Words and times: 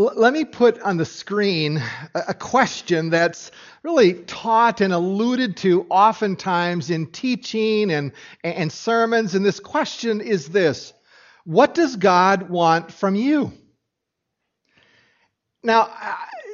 let 0.00 0.32
me 0.32 0.44
put 0.46 0.80
on 0.80 0.96
the 0.96 1.04
screen 1.04 1.82
a, 2.14 2.22
a 2.28 2.34
question 2.34 3.10
that's 3.10 3.50
really 3.82 4.14
taught 4.14 4.80
and 4.80 4.94
alluded 4.94 5.58
to 5.58 5.86
oftentimes 5.90 6.88
in 6.90 7.06
teaching 7.06 7.90
and, 7.90 8.12
and 8.42 8.72
sermons. 8.72 9.34
And 9.34 9.44
this 9.44 9.60
question 9.60 10.20
is 10.20 10.48
this 10.48 10.94
What 11.44 11.74
does 11.74 11.96
God 11.96 12.48
want 12.48 12.92
from 12.92 13.14
you? 13.14 13.52
Now, 15.62 15.90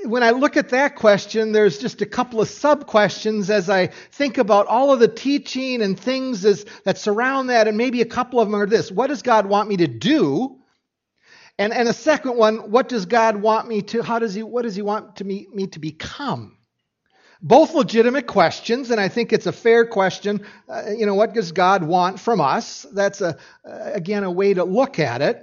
when 0.04 0.24
I 0.24 0.30
look 0.30 0.56
at 0.56 0.70
that 0.70 0.96
question, 0.96 1.52
there's 1.52 1.78
just 1.78 2.02
a 2.02 2.06
couple 2.06 2.40
of 2.40 2.48
sub 2.48 2.86
questions 2.86 3.48
as 3.50 3.70
I 3.70 3.86
think 3.86 4.38
about 4.38 4.66
all 4.66 4.92
of 4.92 4.98
the 4.98 5.08
teaching 5.08 5.82
and 5.82 5.98
things 5.98 6.44
as, 6.44 6.66
that 6.84 6.98
surround 6.98 7.50
that, 7.50 7.68
and 7.68 7.76
maybe 7.76 8.00
a 8.00 8.06
couple 8.06 8.40
of 8.40 8.48
them 8.48 8.60
are 8.60 8.66
this 8.66 8.90
What 8.90 9.06
does 9.06 9.22
God 9.22 9.46
want 9.46 9.68
me 9.68 9.76
to 9.76 9.86
do? 9.86 10.58
And, 11.58 11.72
and 11.72 11.88
a 11.88 11.92
second 11.94 12.36
one, 12.36 12.70
what 12.70 12.88
does 12.88 13.06
God 13.06 13.36
want 13.36 13.66
me 13.66 13.82
to, 13.82 14.02
how 14.02 14.18
does 14.18 14.34
he, 14.34 14.42
what 14.42 14.62
does 14.62 14.76
he 14.76 14.82
want 14.82 15.16
to 15.16 15.24
me, 15.24 15.46
me 15.52 15.66
to 15.68 15.78
become? 15.78 16.58
Both 17.40 17.74
legitimate 17.74 18.26
questions, 18.26 18.90
and 18.90 19.00
I 19.00 19.08
think 19.08 19.32
it's 19.32 19.46
a 19.46 19.52
fair 19.52 19.86
question. 19.86 20.46
Uh, 20.68 20.90
you 20.96 21.06
know, 21.06 21.14
what 21.14 21.34
does 21.34 21.52
God 21.52 21.82
want 21.82 22.18
from 22.18 22.40
us? 22.40 22.86
That's, 22.92 23.20
a, 23.20 23.36
uh, 23.64 23.90
again, 23.92 24.24
a 24.24 24.30
way 24.30 24.54
to 24.54 24.64
look 24.64 24.98
at 24.98 25.22
it. 25.22 25.42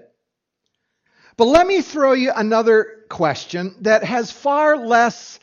But 1.37 1.45
let 1.45 1.65
me 1.65 1.81
throw 1.81 2.13
you 2.13 2.31
another 2.35 3.05
question 3.09 3.75
that 3.81 4.03
has 4.03 4.31
far 4.31 4.77
less 4.77 5.39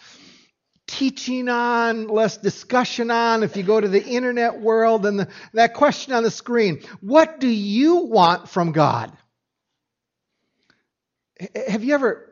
teaching 0.87 1.49
on, 1.49 2.09
less 2.09 2.37
discussion 2.37 3.11
on, 3.11 3.43
if 3.43 3.57
you 3.57 3.63
go 3.63 3.81
to 3.81 3.89
the 3.89 4.05
internet 4.05 4.61
world, 4.61 5.07
and 5.07 5.21
the, 5.21 5.29
that 5.55 5.75
question 5.75 6.13
on 6.13 6.23
the 6.23 6.31
screen 6.31 6.83
What 7.01 7.41
do 7.41 7.49
you 7.49 8.07
want 8.07 8.49
from 8.49 8.73
God? 8.73 9.17
Have 11.69 11.85
you 11.85 11.95
ever 11.95 12.31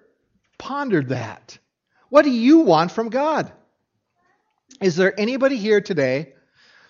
pondered 0.58 1.08
that? 1.08 1.58
What 2.10 2.22
do 2.22 2.30
you 2.30 2.60
want 2.60 2.92
from 2.92 3.08
God? 3.08 3.52
Is 4.80 4.96
there 4.96 5.18
anybody 5.18 5.56
here 5.56 5.80
today 5.80 6.34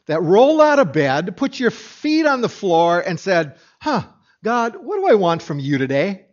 that 0.06 0.22
rolled 0.22 0.60
out 0.60 0.78
of 0.78 0.92
bed, 0.92 1.36
put 1.36 1.60
your 1.60 1.70
feet 1.70 2.26
on 2.26 2.40
the 2.40 2.48
floor, 2.48 3.00
and 3.00 3.18
said, 3.18 3.56
Huh, 3.80 4.04
God, 4.42 4.76
what 4.76 4.96
do 4.96 5.06
I 5.06 5.14
want 5.14 5.42
from 5.42 5.58
you 5.58 5.78
today? 5.78 6.26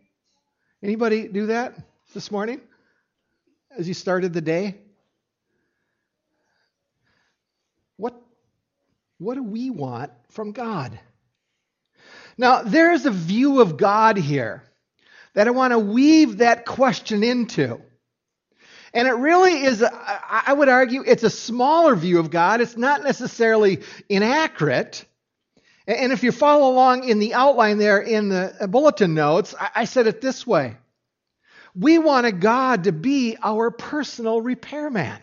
Anybody 0.82 1.28
do 1.28 1.46
that 1.46 1.76
this 2.14 2.30
morning 2.30 2.60
as 3.76 3.86
you 3.86 3.94
started 3.94 4.32
the 4.32 4.40
day? 4.40 4.76
What, 7.96 8.14
what 9.18 9.34
do 9.34 9.42
we 9.42 9.70
want 9.70 10.12
from 10.30 10.52
God? 10.52 10.98
Now, 12.38 12.62
there's 12.62 13.06
a 13.06 13.10
view 13.10 13.60
of 13.60 13.76
God 13.76 14.16
here 14.18 14.62
that 15.36 15.46
I 15.46 15.50
want 15.50 15.72
to 15.72 15.78
weave 15.78 16.38
that 16.38 16.64
question 16.64 17.22
into. 17.22 17.78
And 18.94 19.06
it 19.06 19.12
really 19.12 19.64
is, 19.64 19.84
I 19.84 20.50
would 20.50 20.70
argue, 20.70 21.04
it's 21.06 21.24
a 21.24 21.30
smaller 21.30 21.94
view 21.94 22.18
of 22.18 22.30
God. 22.30 22.62
It's 22.62 22.78
not 22.78 23.04
necessarily 23.04 23.82
inaccurate. 24.08 25.04
And 25.86 26.10
if 26.10 26.22
you 26.22 26.32
follow 26.32 26.72
along 26.72 27.06
in 27.06 27.18
the 27.18 27.34
outline 27.34 27.76
there 27.76 28.00
in 28.00 28.30
the 28.30 28.56
uh, 28.58 28.66
bulletin 28.66 29.12
notes, 29.12 29.54
I 29.74 29.84
said 29.84 30.06
it 30.06 30.22
this 30.22 30.46
way 30.46 30.78
We 31.74 31.98
wanted 31.98 32.40
God 32.40 32.84
to 32.84 32.92
be 32.92 33.36
our 33.42 33.70
personal 33.70 34.40
repairman. 34.40 35.18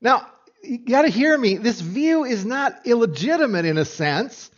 Now, 0.00 0.26
you 0.64 0.78
got 0.78 1.02
to 1.02 1.08
hear 1.08 1.38
me. 1.38 1.58
This 1.58 1.80
view 1.80 2.24
is 2.24 2.44
not 2.44 2.80
illegitimate 2.84 3.66
in 3.66 3.78
a 3.78 3.84
sense, 3.84 4.50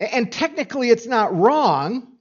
and 0.00 0.32
technically 0.32 0.88
it's 0.88 1.06
not 1.06 1.36
wrong. 1.36 2.13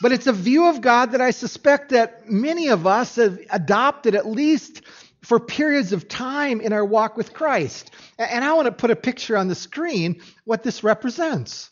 But 0.00 0.12
it's 0.12 0.26
a 0.26 0.32
view 0.32 0.66
of 0.66 0.80
God 0.80 1.12
that 1.12 1.20
I 1.20 1.32
suspect 1.32 1.90
that 1.90 2.28
many 2.28 2.68
of 2.68 2.86
us 2.86 3.16
have 3.16 3.38
adopted 3.50 4.14
at 4.14 4.26
least 4.26 4.82
for 5.22 5.40
periods 5.40 5.92
of 5.92 6.08
time 6.08 6.60
in 6.60 6.72
our 6.72 6.84
walk 6.84 7.16
with 7.16 7.34
Christ. 7.34 7.90
And 8.18 8.44
I 8.44 8.52
want 8.52 8.66
to 8.66 8.72
put 8.72 8.90
a 8.90 8.96
picture 8.96 9.36
on 9.36 9.48
the 9.48 9.54
screen 9.54 10.20
what 10.44 10.62
this 10.62 10.84
represents 10.84 11.70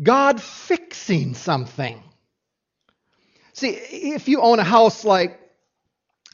God 0.00 0.40
fixing 0.40 1.34
something. 1.34 2.02
See, 3.52 3.70
if 3.70 4.28
you 4.28 4.40
own 4.40 4.60
a 4.60 4.64
house 4.64 5.04
like 5.04 5.40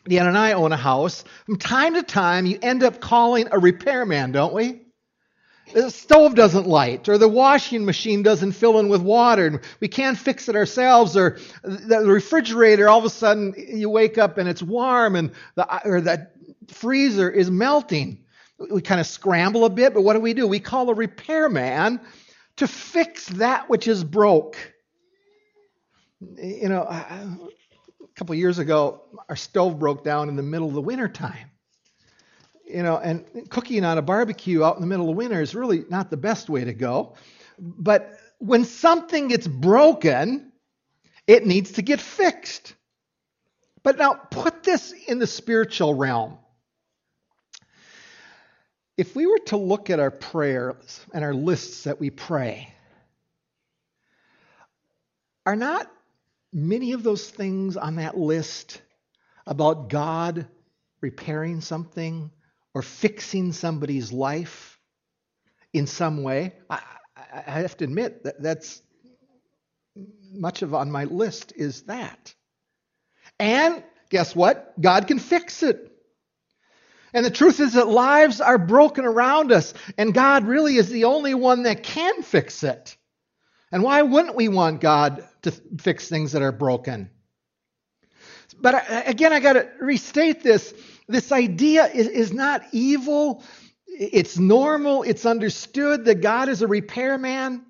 Dan 0.06 0.26
and 0.26 0.36
I 0.36 0.52
own 0.52 0.72
a 0.72 0.76
house, 0.76 1.24
from 1.46 1.56
time 1.56 1.94
to 1.94 2.02
time 2.02 2.44
you 2.44 2.58
end 2.60 2.82
up 2.82 3.00
calling 3.00 3.48
a 3.50 3.58
repairman, 3.58 4.32
don't 4.32 4.52
we? 4.52 4.83
The 5.72 5.90
stove 5.90 6.34
doesn't 6.34 6.66
light, 6.66 7.08
or 7.08 7.16
the 7.18 7.28
washing 7.28 7.84
machine 7.84 8.22
doesn't 8.22 8.52
fill 8.52 8.78
in 8.78 8.88
with 8.88 9.00
water, 9.00 9.46
and 9.46 9.60
we 9.80 9.88
can't 9.88 10.18
fix 10.18 10.48
it 10.48 10.56
ourselves, 10.56 11.16
or 11.16 11.38
the 11.62 12.02
refrigerator, 12.04 12.88
all 12.88 12.98
of 12.98 13.04
a 13.04 13.10
sudden 13.10 13.54
you 13.56 13.88
wake 13.88 14.18
up 14.18 14.38
and 14.38 14.48
it's 14.48 14.62
warm, 14.62 15.16
and 15.16 15.32
the, 15.54 15.88
or 15.88 16.00
the 16.00 16.28
freezer 16.68 17.30
is 17.30 17.50
melting. 17.50 18.24
We 18.70 18.82
kind 18.82 19.00
of 19.00 19.06
scramble 19.06 19.64
a 19.64 19.70
bit, 19.70 19.94
but 19.94 20.02
what 20.02 20.12
do 20.12 20.20
we 20.20 20.34
do? 20.34 20.46
We 20.46 20.60
call 20.60 20.90
a 20.90 20.94
repairman 20.94 22.00
to 22.56 22.68
fix 22.68 23.26
that 23.28 23.68
which 23.68 23.88
is 23.88 24.04
broke. 24.04 24.56
You 26.20 26.68
know, 26.68 26.82
a 26.82 27.38
couple 28.14 28.34
years 28.36 28.58
ago, 28.58 29.02
our 29.28 29.36
stove 29.36 29.78
broke 29.78 30.04
down 30.04 30.28
in 30.28 30.36
the 30.36 30.42
middle 30.42 30.68
of 30.68 30.74
the 30.74 30.80
winter 30.82 31.08
time 31.08 31.50
you 32.66 32.82
know, 32.82 32.96
and 32.96 33.24
cooking 33.50 33.84
on 33.84 33.98
a 33.98 34.02
barbecue 34.02 34.64
out 34.64 34.76
in 34.76 34.80
the 34.80 34.86
middle 34.86 35.10
of 35.10 35.16
winter 35.16 35.40
is 35.40 35.54
really 35.54 35.84
not 35.88 36.10
the 36.10 36.16
best 36.16 36.48
way 36.48 36.64
to 36.64 36.74
go. 36.74 37.14
But 37.58 38.18
when 38.38 38.64
something 38.64 39.28
gets 39.28 39.46
broken, 39.46 40.52
it 41.26 41.46
needs 41.46 41.72
to 41.72 41.82
get 41.82 42.00
fixed. 42.00 42.74
But 43.82 43.98
now 43.98 44.14
put 44.14 44.62
this 44.62 44.92
in 44.92 45.18
the 45.18 45.26
spiritual 45.26 45.94
realm. 45.94 46.38
If 48.96 49.14
we 49.16 49.26
were 49.26 49.40
to 49.46 49.56
look 49.56 49.90
at 49.90 50.00
our 50.00 50.10
prayers 50.10 51.04
and 51.12 51.24
our 51.24 51.34
lists 51.34 51.84
that 51.84 52.00
we 52.00 52.10
pray, 52.10 52.72
are 55.44 55.56
not 55.56 55.90
many 56.52 56.92
of 56.92 57.02
those 57.02 57.28
things 57.28 57.76
on 57.76 57.96
that 57.96 58.16
list 58.16 58.80
about 59.46 59.90
God 59.90 60.46
repairing 61.00 61.60
something, 61.60 62.30
or 62.74 62.82
fixing 62.82 63.52
somebody's 63.52 64.12
life 64.12 64.78
in 65.72 65.86
some 65.86 66.22
way, 66.22 66.52
I, 66.68 66.80
I 67.16 67.60
have 67.60 67.76
to 67.78 67.84
admit 67.84 68.24
that 68.24 68.42
that's 68.42 68.82
much 70.32 70.62
of 70.62 70.74
on 70.74 70.90
my 70.90 71.04
list 71.04 71.52
is 71.56 71.82
that. 71.82 72.34
And 73.38 73.82
guess 74.10 74.34
what? 74.34 74.80
God 74.80 75.06
can 75.06 75.18
fix 75.18 75.62
it. 75.62 75.90
And 77.12 77.24
the 77.24 77.30
truth 77.30 77.60
is 77.60 77.74
that 77.74 77.86
lives 77.86 78.40
are 78.40 78.58
broken 78.58 79.04
around 79.04 79.52
us, 79.52 79.72
and 79.96 80.12
God 80.12 80.44
really 80.46 80.76
is 80.76 80.88
the 80.90 81.04
only 81.04 81.34
one 81.34 81.62
that 81.62 81.84
can 81.84 82.22
fix 82.22 82.64
it. 82.64 82.96
And 83.70 83.84
why 83.84 84.02
wouldn't 84.02 84.34
we 84.34 84.48
want 84.48 84.80
God 84.80 85.26
to 85.42 85.52
fix 85.78 86.08
things 86.08 86.32
that 86.32 86.42
are 86.42 86.52
broken? 86.52 87.10
But 88.60 88.84
again, 89.06 89.32
I 89.32 89.40
got 89.40 89.54
to 89.54 89.68
restate 89.80 90.42
this 90.42 90.74
this 91.06 91.32
idea 91.32 91.86
is, 91.86 92.08
is 92.08 92.32
not 92.32 92.62
evil, 92.72 93.42
it's 93.86 94.38
normal, 94.38 95.02
it's 95.02 95.26
understood 95.26 96.04
that 96.06 96.20
God 96.20 96.48
is 96.48 96.62
a 96.62 96.66
repairman. 96.66 97.64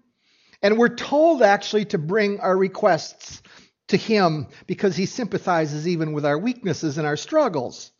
And 0.63 0.79
we're 0.79 0.95
told 0.95 1.43
actually 1.43 1.85
to 1.87 1.99
bring 1.99 2.41
our 2.41 2.57
requests 2.57 3.43
to 3.89 3.97
Him 3.97 4.47
because 4.67 4.97
He 4.97 5.07
sympathizes 5.07 5.87
even 5.87 6.13
with 6.13 6.25
our 6.25 6.39
weaknesses 6.39 6.97
and 6.97 7.07
our 7.07 7.17
struggles. 7.17 7.91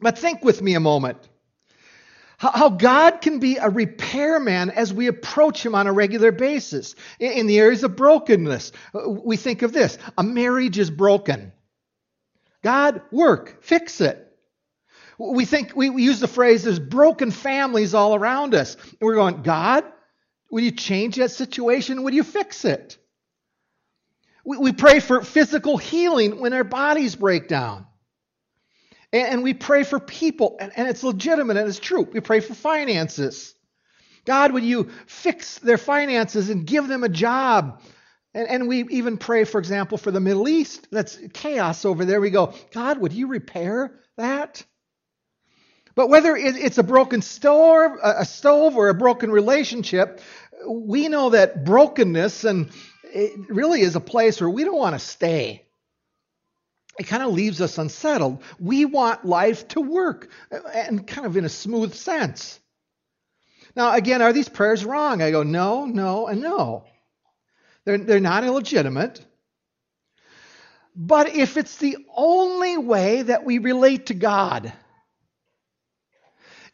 But 0.00 0.18
think 0.18 0.42
with 0.44 0.62
me 0.62 0.74
a 0.74 0.80
moment 0.80 1.18
how 2.38 2.68
God 2.68 3.20
can 3.20 3.38
be 3.38 3.56
a 3.56 3.70
repairman 3.70 4.70
as 4.70 4.92
we 4.92 5.06
approach 5.06 5.64
Him 5.64 5.74
on 5.74 5.86
a 5.86 5.92
regular 5.92 6.32
basis. 6.32 6.94
In 7.18 7.46
the 7.46 7.58
areas 7.58 7.84
of 7.84 7.96
brokenness, 7.96 8.72
we 9.06 9.36
think 9.36 9.62
of 9.62 9.72
this 9.72 9.98
a 10.18 10.22
marriage 10.22 10.78
is 10.78 10.90
broken. 10.90 11.52
God, 12.64 13.02
work, 13.12 13.62
fix 13.62 14.00
it. 14.00 14.20
We 15.18 15.44
think, 15.44 15.76
we, 15.76 15.90
use 16.02 16.18
the 16.18 16.26
phrase, 16.26 16.64
there's 16.64 16.78
broken 16.78 17.30
families 17.30 17.92
all 17.92 18.14
around 18.14 18.54
us. 18.54 18.74
And 18.74 19.00
we're 19.02 19.14
going, 19.16 19.42
God, 19.42 19.84
will 20.50 20.62
you 20.62 20.72
change 20.72 21.16
that 21.16 21.30
situation? 21.30 22.02
Will 22.02 22.14
you 22.14 22.24
fix 22.24 22.64
it? 22.64 22.96
We, 24.46 24.56
we 24.56 24.72
pray 24.72 25.00
for 25.00 25.20
physical 25.22 25.76
healing 25.76 26.40
when 26.40 26.54
our 26.54 26.64
bodies 26.64 27.14
break 27.14 27.48
down. 27.48 27.86
And, 29.12 29.28
and 29.28 29.42
we 29.42 29.52
pray 29.52 29.84
for 29.84 30.00
people, 30.00 30.56
and, 30.58 30.72
and 30.74 30.88
it's 30.88 31.04
legitimate 31.04 31.58
and 31.58 31.68
it's 31.68 31.78
true. 31.78 32.08
We 32.10 32.20
pray 32.20 32.40
for 32.40 32.54
finances. 32.54 33.54
God, 34.24 34.52
would 34.52 34.64
you 34.64 34.88
fix 35.06 35.58
their 35.58 35.78
finances 35.78 36.48
and 36.48 36.66
give 36.66 36.88
them 36.88 37.04
a 37.04 37.10
job 37.10 37.82
and, 38.34 38.48
and 38.48 38.68
we 38.68 38.84
even 38.88 39.16
pray, 39.16 39.44
for 39.44 39.58
example, 39.58 39.96
for 39.96 40.10
the 40.10 40.20
Middle 40.20 40.48
East. 40.48 40.88
That's 40.90 41.18
chaos 41.32 41.84
over 41.84 42.04
there. 42.04 42.20
We 42.20 42.30
go, 42.30 42.54
God, 42.72 42.98
would 42.98 43.12
you 43.12 43.28
repair 43.28 44.00
that? 44.16 44.64
But 45.94 46.08
whether 46.08 46.34
it's 46.36 46.78
a 46.78 46.82
broken 46.82 47.22
stove, 47.22 47.92
a 48.02 48.24
stove 48.24 48.76
or 48.76 48.88
a 48.88 48.94
broken 48.94 49.30
relationship, 49.30 50.20
we 50.66 51.08
know 51.08 51.30
that 51.30 51.64
brokenness 51.64 52.42
and 52.42 52.70
it 53.04 53.48
really 53.48 53.80
is 53.80 53.94
a 53.94 54.00
place 54.00 54.40
where 54.40 54.50
we 54.50 54.64
don't 54.64 54.76
want 54.76 54.96
to 54.96 54.98
stay. 54.98 55.64
It 56.98 57.04
kind 57.04 57.22
of 57.22 57.32
leaves 57.32 57.60
us 57.60 57.78
unsettled. 57.78 58.42
We 58.58 58.84
want 58.84 59.24
life 59.24 59.68
to 59.68 59.80
work 59.80 60.30
uh, 60.50 60.60
and 60.72 61.06
kind 61.06 61.26
of 61.26 61.36
in 61.36 61.44
a 61.44 61.48
smooth 61.48 61.94
sense. 61.94 62.58
Now, 63.76 63.94
again, 63.94 64.22
are 64.22 64.32
these 64.32 64.48
prayers 64.48 64.84
wrong? 64.84 65.22
I 65.22 65.30
go, 65.30 65.42
no, 65.42 65.86
no, 65.86 66.26
and 66.26 66.40
no. 66.40 66.84
They're, 67.84 67.98
they're 67.98 68.20
not 68.20 68.44
illegitimate. 68.44 69.24
But 70.96 71.34
if 71.34 71.56
it's 71.56 71.76
the 71.76 71.98
only 72.14 72.78
way 72.78 73.22
that 73.22 73.44
we 73.44 73.58
relate 73.58 74.06
to 74.06 74.14
God, 74.14 74.72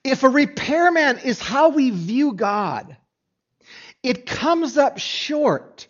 if 0.04 0.22
a 0.22 0.28
repairman 0.28 1.18
is 1.18 1.40
how 1.40 1.70
we 1.70 1.90
view 1.90 2.32
God, 2.34 2.96
it 4.02 4.26
comes 4.26 4.76
up 4.76 4.98
short 4.98 5.88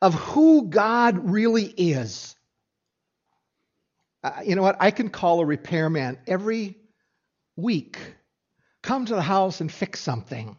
of 0.00 0.14
who 0.14 0.68
God 0.68 1.30
really 1.30 1.64
is. 1.64 2.34
Uh, 4.24 4.40
you 4.44 4.54
know 4.54 4.62
what? 4.62 4.76
I 4.80 4.90
can 4.90 5.10
call 5.10 5.40
a 5.40 5.46
repairman 5.46 6.18
every 6.26 6.76
week, 7.56 7.98
come 8.82 9.06
to 9.06 9.14
the 9.14 9.22
house 9.22 9.60
and 9.60 9.70
fix 9.70 10.00
something. 10.00 10.56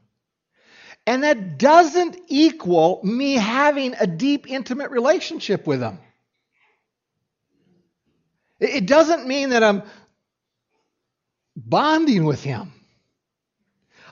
And 1.06 1.24
that 1.24 1.58
doesn't 1.58 2.18
equal 2.28 3.02
me 3.04 3.34
having 3.34 3.94
a 4.00 4.08
deep, 4.08 4.50
intimate 4.50 4.92
relationship 4.92 5.68
with 5.68 5.82
him. 5.82 6.00
It 8.60 8.86
doesn't 8.86 9.28
mean 9.28 9.50
that 9.50 9.64
I'm 9.64 9.84
bonding 11.56 12.24
with 12.24 12.42
him. 12.44 12.72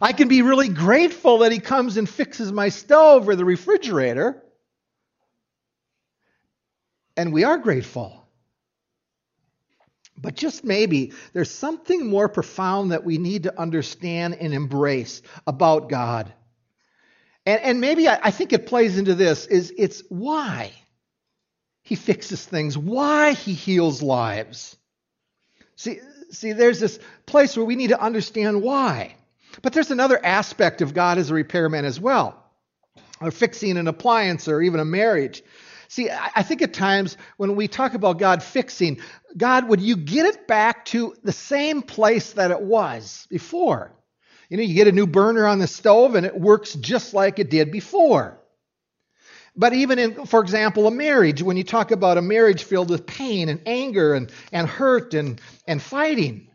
I 0.01 0.13
can 0.13 0.27
be 0.27 0.41
really 0.41 0.67
grateful 0.67 1.39
that 1.39 1.51
he 1.51 1.59
comes 1.59 1.95
and 1.95 2.09
fixes 2.09 2.51
my 2.51 2.69
stove 2.69 3.29
or 3.29 3.35
the 3.35 3.45
refrigerator. 3.45 4.43
And 7.15 7.31
we 7.31 7.43
are 7.43 7.57
grateful. 7.57 8.17
But 10.17 10.35
just 10.35 10.63
maybe 10.63 11.13
there's 11.33 11.51
something 11.51 12.07
more 12.07 12.27
profound 12.27 12.91
that 12.91 13.05
we 13.05 13.17
need 13.17 13.43
to 13.43 13.59
understand 13.59 14.35
and 14.35 14.53
embrace 14.53 15.21
about 15.47 15.87
God. 15.87 16.33
And, 17.45 17.61
and 17.61 17.81
maybe 17.81 18.07
I, 18.07 18.19
I 18.23 18.31
think 18.31 18.53
it 18.53 18.67
plays 18.67 18.97
into 18.97 19.15
this 19.15 19.45
is 19.45 19.73
it's 19.77 20.03
why 20.09 20.71
he 21.83 21.95
fixes 21.95 22.45
things, 22.45 22.77
why 22.77 23.33
he 23.33 23.53
heals 23.53 24.01
lives. 24.01 24.77
See, 25.75 25.99
see, 26.29 26.53
there's 26.53 26.79
this 26.79 26.99
place 27.25 27.57
where 27.57 27.65
we 27.65 27.75
need 27.75 27.89
to 27.89 28.01
understand 28.01 28.61
why. 28.61 29.15
But 29.61 29.73
there's 29.73 29.91
another 29.91 30.23
aspect 30.23 30.81
of 30.81 30.93
God 30.93 31.17
as 31.17 31.29
a 31.29 31.33
repairman 31.33 31.83
as 31.83 31.99
well, 31.99 32.41
or 33.19 33.31
fixing 33.31 33.77
an 33.77 33.87
appliance 33.87 34.47
or 34.47 34.61
even 34.61 34.79
a 34.79 34.85
marriage. 34.85 35.43
See, 35.89 36.09
I 36.09 36.43
think 36.43 36.61
at 36.61 36.73
times 36.73 37.17
when 37.35 37.57
we 37.57 37.67
talk 37.67 37.95
about 37.95 38.17
God 38.17 38.41
fixing, 38.41 39.01
God, 39.35 39.67
would 39.67 39.81
you 39.81 39.97
get 39.97 40.25
it 40.25 40.47
back 40.47 40.85
to 40.85 41.15
the 41.21 41.33
same 41.33 41.81
place 41.81 42.31
that 42.33 42.51
it 42.51 42.61
was 42.61 43.27
before? 43.29 43.91
You 44.51 44.57
know, 44.57 44.63
you 44.63 44.75
get 44.75 44.89
a 44.89 44.91
new 44.91 45.07
burner 45.07 45.47
on 45.47 45.59
the 45.59 45.67
stove 45.67 46.15
and 46.15 46.25
it 46.25 46.37
works 46.37 46.73
just 46.73 47.13
like 47.13 47.39
it 47.39 47.49
did 47.49 47.71
before. 47.71 48.37
But 49.55 49.71
even 49.71 49.97
in, 49.97 50.25
for 50.25 50.41
example, 50.41 50.87
a 50.87 50.91
marriage, 50.91 51.41
when 51.41 51.55
you 51.55 51.63
talk 51.63 51.91
about 51.91 52.17
a 52.17 52.21
marriage 52.21 52.65
filled 52.65 52.89
with 52.89 53.05
pain 53.05 53.47
and 53.47 53.61
anger 53.65 54.13
and, 54.13 54.29
and 54.51 54.67
hurt 54.67 55.13
and, 55.13 55.39
and 55.67 55.81
fighting, 55.81 56.49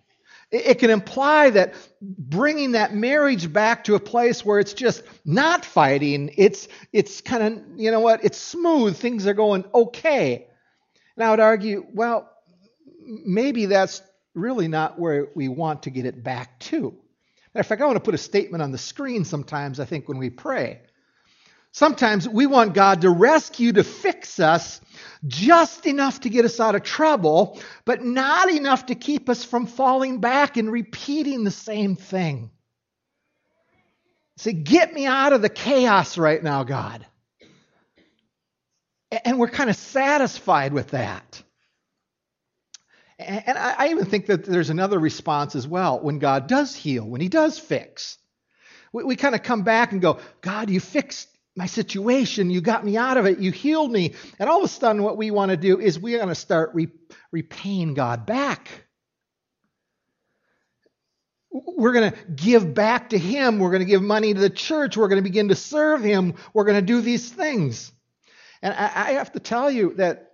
it 0.51 0.79
can 0.79 0.91
imply 0.91 1.49
that 1.49 1.73
bringing 2.03 2.73
that 2.73 2.95
marriage 2.95 3.51
back 3.51 3.85
to 3.85 3.95
a 3.95 4.01
place 4.01 4.45
where 4.45 4.61
it's 4.61 4.75
just 4.75 5.03
not 5.25 5.65
fighting, 5.65 6.35
it's, 6.37 6.69
it's 6.93 7.23
kind 7.23 7.43
of, 7.43 7.81
you 7.81 7.91
know 7.91 8.01
what, 8.01 8.23
it's 8.23 8.37
smooth, 8.37 8.95
things 8.95 9.27
are 9.27 9.33
going 9.33 9.65
okay. 9.75 10.49
And 11.17 11.25
I 11.25 11.31
would 11.31 11.41
argue, 11.41 11.87
well, 11.95 12.31
maybe 13.01 13.65
that's 13.65 14.03
really 14.35 14.69
not 14.69 14.99
where 14.99 15.29
we 15.35 15.49
want 15.49 15.85
to 15.85 15.91
get 15.91 16.05
it 16.05 16.23
back 16.23 16.59
to. 16.61 16.95
Matter 17.57 17.63
of 17.63 17.69
fact, 17.69 17.81
I 17.81 17.87
want 17.87 17.97
to 17.97 18.01
put 18.01 18.13
a 18.13 18.19
statement 18.19 18.63
on 18.63 18.71
the 18.71 18.77
screen 18.77 19.25
sometimes, 19.25 19.81
I 19.81 19.87
think, 19.87 20.09
when 20.09 20.19
we 20.19 20.29
pray. 20.29 20.83
Sometimes 21.73 22.29
we 22.29 22.45
want 22.45 22.75
God 22.75 23.01
to 23.01 23.09
rescue, 23.09 23.73
to 23.73 23.83
fix 23.83 24.39
us 24.39 24.79
just 25.27 25.87
enough 25.87 26.21
to 26.21 26.29
get 26.29 26.45
us 26.45 26.61
out 26.61 26.75
of 26.75 26.83
trouble, 26.83 27.59
but 27.87 28.05
not 28.05 28.51
enough 28.51 28.85
to 28.87 28.95
keep 28.95 29.31
us 29.31 29.43
from 29.43 29.67
falling 29.67 30.21
back 30.21 30.59
and 30.59 30.71
repeating 30.71 31.45
the 31.45 31.51
same 31.51 31.97
thing. 31.97 32.51
Say, 34.37 34.53
get 34.53 34.93
me 34.93 35.07
out 35.07 35.33
of 35.33 35.41
the 35.41 35.49
chaos 35.49 36.19
right 36.19 36.43
now, 36.43 36.63
God. 36.63 37.07
And 39.25 39.39
we're 39.39 39.49
kind 39.49 39.71
of 39.71 39.77
satisfied 39.77 40.75
with 40.75 40.89
that. 40.89 41.43
And 43.19 43.57
I 43.57 43.89
even 43.89 44.05
think 44.05 44.27
that 44.27 44.45
there's 44.45 44.69
another 44.69 44.99
response 44.99 45.55
as 45.57 45.67
well 45.67 46.01
when 46.01 46.19
God 46.19 46.47
does 46.49 46.75
heal, 46.75 47.05
when 47.05 47.21
He 47.21 47.29
does 47.29 47.59
fix. 47.59 48.19
We, 48.93 49.17
kind 49.17 49.35
of 49.35 49.43
come 49.43 49.63
back 49.63 49.93
and 49.93 50.01
go, 50.01 50.21
God, 50.41 50.71
you 50.71 50.81
fixed 50.81 51.29
my 51.55 51.67
situation. 51.67 52.51
You 52.51 52.61
got 52.61 52.85
me 52.85 52.97
out 52.97 53.17
of 53.17 53.27
it. 53.27 53.39
You 53.39 53.53
healed 53.53 53.91
me. 53.91 54.15
And 54.39 54.49
all 54.49 54.59
of 54.59 54.65
a 54.65 54.69
sudden, 54.69 55.03
what 55.03 55.17
we 55.17 55.31
want 55.31 55.51
to 55.51 55.57
do 55.57 55.81
is 55.81 55.99
we're 55.99 56.19
going 56.19 56.29
to 56.29 56.35
start 56.35 56.71
re- 56.75 56.89
repaying 57.33 57.95
God 57.95 58.27
back. 58.27 58.69
We're 61.51 61.93
going 61.93 62.13
to 62.13 62.19
give 62.35 62.75
back 62.75 63.11
to 63.11 63.19
Him. 63.19 63.59
We're 63.59 63.71
going 63.71 63.81
to 63.81 63.87
give 63.87 64.03
money 64.03 64.35
to 64.35 64.41
the 64.41 64.51
church. 64.51 64.97
We're 64.97 65.09
going 65.09 65.23
to 65.23 65.29
begin 65.29 65.49
to 65.49 65.55
serve 65.55 66.03
Him. 66.03 66.35
We're 66.53 66.65
going 66.65 66.77
to 66.77 66.87
do 66.87 67.01
these 67.01 67.31
things. 67.31 67.93
And 68.61 68.75
I, 68.75 68.85
I 68.95 69.13
have 69.13 69.33
to 69.33 69.41
tell 69.41 69.71
you 69.71 69.95
that 69.95 70.33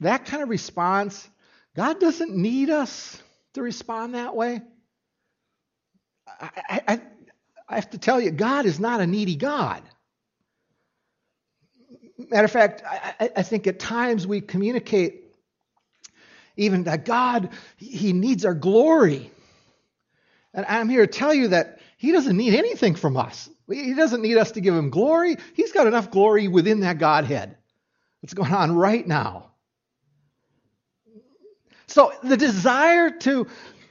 that 0.00 0.24
kind 0.24 0.42
of 0.42 0.48
response, 0.48 1.28
God 1.76 2.00
doesn't 2.00 2.34
need 2.34 2.70
us 2.70 3.20
to 3.54 3.62
respond 3.62 4.14
that 4.14 4.36
way. 4.36 4.62
I, 6.40 6.80
I, 6.86 7.00
I 7.68 7.74
have 7.74 7.90
to 7.90 7.98
tell 7.98 8.20
you, 8.20 8.30
God 8.30 8.66
is 8.66 8.78
not 8.78 9.00
a 9.00 9.06
needy 9.06 9.36
God. 9.36 9.82
Matter 12.16 12.44
of 12.44 12.50
fact, 12.50 12.82
I, 12.84 13.30
I 13.36 13.42
think 13.42 13.66
at 13.66 13.78
times 13.78 14.26
we 14.26 14.40
communicate 14.40 15.24
even 16.56 16.84
that 16.84 17.04
God, 17.04 17.50
He 17.76 18.12
needs 18.12 18.44
our 18.44 18.54
glory. 18.54 19.30
And 20.52 20.64
I'm 20.68 20.88
here 20.88 21.06
to 21.06 21.12
tell 21.12 21.34
you 21.34 21.48
that 21.48 21.80
He 21.96 22.12
doesn't 22.12 22.36
need 22.36 22.54
anything 22.54 22.94
from 22.94 23.16
us. 23.16 23.50
He 23.68 23.94
doesn't 23.94 24.22
need 24.22 24.36
us 24.36 24.52
to 24.52 24.60
give 24.60 24.74
Him 24.74 24.90
glory. 24.90 25.36
He's 25.54 25.72
got 25.72 25.88
enough 25.88 26.10
glory 26.10 26.46
within 26.46 26.80
that 26.80 26.98
Godhead 26.98 27.56
that's 28.22 28.34
going 28.34 28.52
on 28.52 28.76
right 28.76 29.06
now. 29.06 29.50
So 31.94 32.12
the 32.24 32.36
desire 32.36 33.08
to 33.20 33.46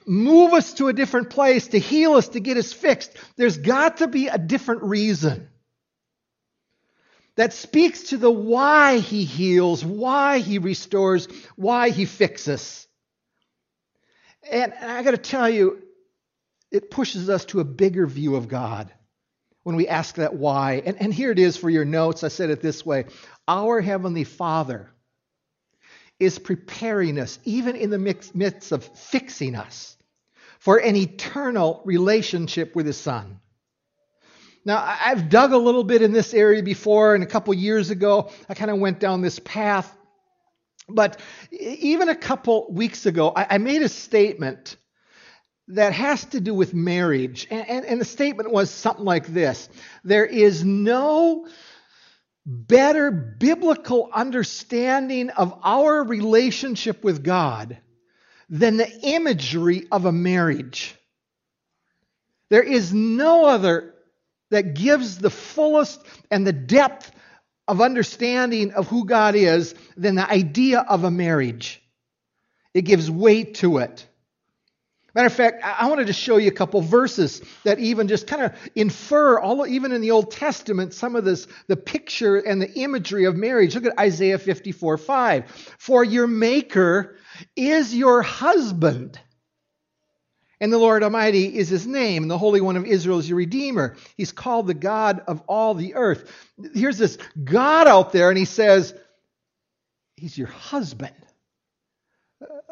move 0.05 0.51
us 0.51 0.73
to 0.73 0.89
a 0.89 0.93
different 0.93 1.29
place, 1.29 1.67
to 1.67 1.79
heal 1.79 2.15
us, 2.15 2.27
to 2.27 2.41
get 2.41 2.57
us 2.57 2.73
fixed, 2.73 3.15
there's 3.37 3.57
got 3.57 3.99
to 3.99 4.07
be 4.07 4.27
a 4.27 4.37
different 4.37 4.83
reason 4.83 5.47
that 7.37 7.53
speaks 7.53 8.03
to 8.09 8.17
the 8.17 8.29
why 8.29 8.97
he 8.97 9.23
heals, 9.23 9.85
why 9.85 10.39
he 10.39 10.59
restores, 10.59 11.29
why 11.55 11.91
he 11.91 12.03
fixes. 12.03 12.85
And 14.51 14.73
I 14.73 15.01
got 15.01 15.11
to 15.11 15.17
tell 15.17 15.49
you, 15.49 15.81
it 16.71 16.91
pushes 16.91 17.29
us 17.29 17.45
to 17.45 17.61
a 17.61 17.63
bigger 17.63 18.05
view 18.05 18.35
of 18.35 18.49
God 18.49 18.91
when 19.63 19.77
we 19.77 19.87
ask 19.87 20.15
that 20.15 20.35
why. 20.35 20.83
And, 20.85 21.01
and 21.01 21.13
here 21.13 21.31
it 21.31 21.39
is 21.39 21.55
for 21.55 21.69
your 21.69 21.85
notes. 21.85 22.25
I 22.25 22.27
said 22.27 22.49
it 22.49 22.61
this 22.61 22.85
way 22.85 23.05
Our 23.47 23.79
Heavenly 23.79 24.25
Father 24.25 24.92
is 26.19 26.39
preparing 26.39 27.19
us, 27.19 27.39
even 27.43 27.75
in 27.75 27.89
the 27.89 27.97
midst 28.33 28.71
of 28.71 28.83
fixing 28.83 29.55
us, 29.55 29.97
for 30.59 30.77
an 30.77 30.95
eternal 30.95 31.81
relationship 31.85 32.75
with 32.75 32.85
His 32.85 32.97
Son. 32.97 33.39
Now, 34.65 34.97
I've 35.03 35.29
dug 35.29 35.51
a 35.51 35.57
little 35.57 35.83
bit 35.83 36.01
in 36.01 36.13
this 36.13 36.33
area 36.33 36.63
before, 36.63 37.15
and 37.15 37.23
a 37.23 37.27
couple 37.27 37.53
years 37.53 37.89
ago, 37.89 38.31
I 38.47 38.53
kind 38.53 38.71
of 38.71 38.79
went 38.79 38.99
down 38.99 39.21
this 39.21 39.39
path. 39.39 39.93
But 40.87 41.19
even 41.51 42.09
a 42.09 42.15
couple 42.15 42.71
weeks 42.71 43.05
ago, 43.05 43.33
I 43.35 43.57
made 43.57 43.81
a 43.81 43.89
statement 43.89 44.77
that 45.69 45.93
has 45.93 46.25
to 46.25 46.39
do 46.39 46.53
with 46.53 46.73
marriage. 46.73 47.47
And, 47.49 47.69
and, 47.69 47.85
and, 47.85 48.01
the 48.01 48.05
statement 48.05 48.51
was 48.51 48.69
something 48.69 49.05
like 49.05 49.27
this 49.27 49.69
There 50.03 50.25
is 50.25 50.63
no 50.63 51.47
better 52.45 53.11
biblical 53.11 54.09
understanding 54.13 55.29
of 55.29 55.57
our 55.63 56.03
relationship 56.03 57.03
with 57.03 57.23
God 57.23 57.77
than 58.49 58.77
the 58.77 58.99
imagery 59.01 59.87
of 59.91 60.05
a 60.05 60.11
marriage. 60.11 60.95
There 62.49 62.63
is 62.63 62.93
no 62.93 63.45
other 63.45 63.93
that 64.51 64.75
gives 64.75 65.17
the 65.17 65.29
fullest 65.29 66.01
and 66.29 66.45
the 66.45 66.53
depth 66.53 67.11
of 67.67 67.81
understanding 67.81 68.73
of 68.73 68.87
who 68.87 69.05
God 69.05 69.35
is 69.35 69.73
than 69.95 70.15
the 70.15 70.29
idea 70.29 70.79
of 70.81 71.03
a 71.03 71.11
marriage. 71.11 71.81
It 72.73 72.83
gives 72.83 73.09
weight 73.09 73.55
to 73.55 73.77
it. 73.77 74.07
Matter 75.15 75.27
of 75.27 75.33
fact, 75.33 75.63
I 75.63 75.87
wanted 75.89 76.07
to 76.07 76.13
show 76.13 76.37
you 76.37 76.47
a 76.47 76.53
couple 76.53 76.81
verses 76.81 77.41
that 77.63 77.77
even 77.77 78.07
just 78.07 78.25
kind 78.25 78.41
of 78.41 78.53
infer, 78.75 79.39
all 79.39 79.67
even 79.67 79.91
in 79.91 80.01
the 80.01 80.09
Old 80.09 80.31
Testament, 80.31 80.93
some 80.93 81.15
of 81.15 81.23
this, 81.23 81.47
the 81.67 81.77
picture 81.77 82.37
and 82.37 82.59
the 82.59 82.71
imagery 82.73 83.25
of 83.25 83.35
marriage. 83.35 83.75
Look 83.75 83.85
at 83.85 83.99
Isaiah 83.99 84.39
54 84.39 84.97
5. 84.97 85.75
For 85.77 86.03
your 86.03 86.25
maker 86.25 87.17
is 87.55 87.95
your 87.95 88.23
husband. 88.23 89.19
And 90.59 90.73
the 90.73 90.79
Lord 90.79 91.03
Almighty 91.03 91.57
is 91.57 91.69
his 91.69 91.85
name, 91.85 92.23
and 92.23 92.31
the 92.31 92.37
Holy 92.37 92.61
One 92.61 92.77
of 92.77 92.85
Israel 92.85 93.19
is 93.19 93.27
your 93.27 93.37
Redeemer. 93.37 93.97
He's 94.17 94.31
called 94.31 94.65
the 94.65 94.73
God 94.73 95.21
of 95.27 95.43
all 95.47 95.75
the 95.75 95.93
earth. 95.95 96.31
Here's 96.73 96.97
this 96.97 97.17
God 97.43 97.87
out 97.87 98.13
there, 98.13 98.29
and 98.29 98.37
he 98.37 98.45
says, 98.45 98.95
He's 100.15 100.37
your 100.37 100.47
husband 100.47 101.13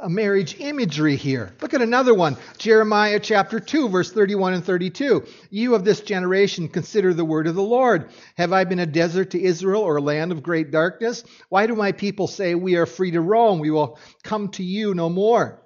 a 0.01 0.10
marriage 0.10 0.60
imagery 0.60 1.16
here. 1.16 1.54
Look 1.62 1.74
at 1.74 1.82
another 1.82 2.13
one 2.13 2.38
Jeremiah 2.58 3.20
chapter 3.20 3.60
2, 3.60 3.90
verse 3.90 4.12
31 4.12 4.56
and 4.56 4.66
32. 4.66 5.25
You 5.50 5.75
of 5.75 5.86
this 5.86 6.01
generation 6.01 6.68
consider 6.68 7.13
the 7.13 7.25
word 7.25 7.48
of 7.48 7.56
the 7.56 7.62
Lord. 7.62 8.10
Have 8.36 8.51
I 8.51 8.63
been 8.63 8.80
a 8.80 8.86
desert 8.86 9.32
to 9.32 9.42
Israel 9.42 9.82
or 9.82 9.98
a 9.98 10.01
land 10.01 10.32
of 10.32 10.44
great 10.44 10.72
darkness? 10.72 11.24
Why 11.50 11.68
do 11.68 11.75
my 11.75 11.92
people 11.92 12.28
say, 12.28 12.56
We 12.56 12.75
are 12.75 12.86
free 12.86 13.12
to 13.12 13.22
roam? 13.22 13.60
We 13.60 13.70
will 13.70 14.00
come 14.24 14.50
to 14.50 14.63
you 14.63 14.94
no 14.94 15.10
more. 15.10 15.62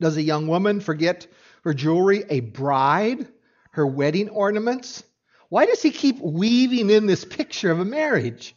Does 0.00 0.16
a 0.16 0.22
young 0.22 0.46
woman 0.46 0.80
forget 0.80 1.26
her 1.64 1.74
jewelry, 1.74 2.24
a 2.30 2.40
bride, 2.40 3.26
her 3.72 3.86
wedding 3.86 4.28
ornaments? 4.28 5.02
Why 5.48 5.66
does 5.66 5.82
he 5.82 5.90
keep 5.90 6.20
weaving 6.20 6.90
in 6.90 7.06
this 7.06 7.24
picture 7.24 7.72
of 7.72 7.80
a 7.80 7.84
marriage? 7.84 8.54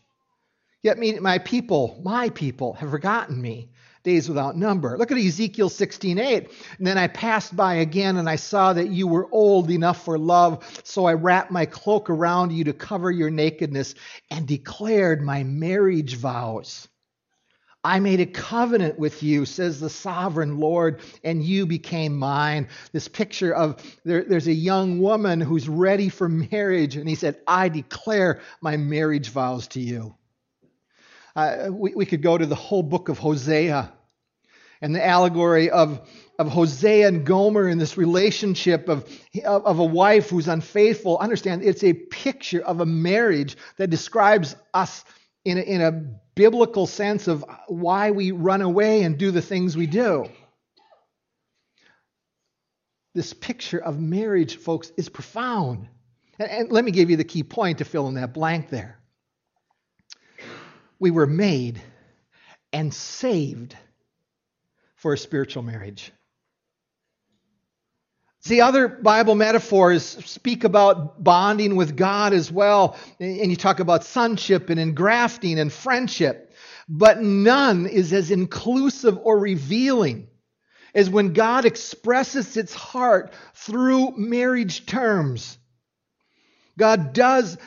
Yet 0.83 0.99
my 0.99 1.39
people, 1.39 1.99
my 2.03 2.29
people, 2.29 2.73
have 2.73 2.91
forgotten 2.91 3.41
me 3.41 3.69
days 4.03 4.27
without 4.27 4.57
number. 4.57 4.97
Look 4.97 5.11
at 5.11 5.17
Ezekiel 5.17 5.69
16:8. 5.69 6.49
And 6.77 6.87
then 6.87 6.97
I 6.97 7.07
passed 7.07 7.55
by 7.55 7.75
again 7.75 8.17
and 8.17 8.29
I 8.29 8.35
saw 8.35 8.73
that 8.73 8.89
you 8.89 9.07
were 9.07 9.27
old 9.31 9.69
enough 9.69 10.03
for 10.03 10.17
love, 10.17 10.81
so 10.83 11.05
I 11.05 11.13
wrapped 11.13 11.51
my 11.51 11.65
cloak 11.65 12.09
around 12.09 12.51
you 12.51 12.63
to 12.65 12.73
cover 12.73 13.11
your 13.11 13.29
nakedness 13.29 13.95
and 14.29 14.47
declared 14.47 15.21
my 15.21 15.43
marriage 15.43 16.15
vows. 16.15 16.87
I 17.83 17.99
made 17.99 18.19
a 18.19 18.27
covenant 18.27 18.99
with 18.99 19.23
you, 19.23 19.45
says 19.45 19.79
the 19.79 19.89
sovereign 19.89 20.59
Lord, 20.59 21.01
and 21.23 21.43
you 21.43 21.65
became 21.65 22.15
mine. 22.15 22.67
This 22.91 23.07
picture 23.07 23.55
of 23.55 23.81
there, 24.05 24.23
there's 24.23 24.47
a 24.47 24.53
young 24.53 24.99
woman 24.99 25.41
who's 25.41 25.67
ready 25.67 26.07
for 26.09 26.29
marriage, 26.29 26.95
and 26.95 27.09
he 27.09 27.15
said, 27.15 27.39
I 27.47 27.69
declare 27.69 28.41
my 28.61 28.77
marriage 28.77 29.29
vows 29.29 29.67
to 29.69 29.79
you. 29.79 30.15
Uh, 31.35 31.69
we, 31.71 31.93
we 31.95 32.05
could 32.05 32.21
go 32.21 32.37
to 32.37 32.45
the 32.45 32.55
whole 32.55 32.83
book 32.83 33.09
of 33.09 33.17
Hosea 33.17 33.91
and 34.81 34.95
the 34.95 35.05
allegory 35.05 35.69
of, 35.69 36.01
of 36.39 36.47
Hosea 36.49 37.07
and 37.07 37.25
Gomer 37.25 37.69
in 37.69 37.77
this 37.77 37.97
relationship 37.97 38.89
of, 38.89 39.07
of, 39.45 39.65
of 39.65 39.79
a 39.79 39.85
wife 39.85 40.29
who's 40.29 40.47
unfaithful. 40.47 41.17
Understand, 41.19 41.63
it's 41.63 41.83
a 41.83 41.93
picture 41.93 42.61
of 42.61 42.81
a 42.81 42.85
marriage 42.85 43.55
that 43.77 43.89
describes 43.89 44.55
us 44.73 45.05
in 45.45 45.57
a, 45.57 45.61
in 45.61 45.81
a 45.81 45.91
biblical 46.35 46.87
sense 46.87 47.27
of 47.27 47.45
why 47.67 48.11
we 48.11 48.31
run 48.31 48.61
away 48.61 49.03
and 49.03 49.17
do 49.17 49.31
the 49.31 49.41
things 49.41 49.77
we 49.77 49.87
do. 49.87 50.27
This 53.13 53.33
picture 53.33 53.79
of 53.79 53.99
marriage, 53.99 54.57
folks, 54.57 54.91
is 54.97 55.09
profound. 55.09 55.87
And, 56.39 56.49
and 56.49 56.71
let 56.71 56.83
me 56.83 56.91
give 56.91 57.09
you 57.09 57.17
the 57.17 57.23
key 57.23 57.43
point 57.43 57.79
to 57.79 57.85
fill 57.85 58.07
in 58.07 58.15
that 58.15 58.33
blank 58.33 58.69
there 58.69 59.00
we 61.01 61.09
were 61.11 61.25
made 61.25 61.81
and 62.71 62.93
saved 62.93 63.75
for 64.95 65.13
a 65.13 65.17
spiritual 65.17 65.63
marriage. 65.63 66.13
See, 68.41 68.61
other 68.61 68.87
Bible 68.87 69.33
metaphors 69.33 70.03
speak 70.03 70.63
about 70.63 71.23
bonding 71.23 71.75
with 71.75 71.97
God 71.97 72.33
as 72.33 72.51
well, 72.51 72.97
and 73.19 73.49
you 73.49 73.55
talk 73.55 73.79
about 73.79 74.03
sonship 74.03 74.69
and 74.69 74.79
engrafting 74.79 75.59
and 75.59 75.73
friendship, 75.73 76.53
but 76.87 77.19
none 77.19 77.87
is 77.87 78.13
as 78.13 78.29
inclusive 78.29 79.17
or 79.23 79.39
revealing 79.39 80.27
as 80.93 81.09
when 81.09 81.33
God 81.33 81.65
expresses 81.65 82.57
its 82.57 82.75
heart 82.75 83.33
through 83.55 84.17
marriage 84.17 84.85
terms. 84.85 85.57
God 86.77 87.13
does, 87.13 87.57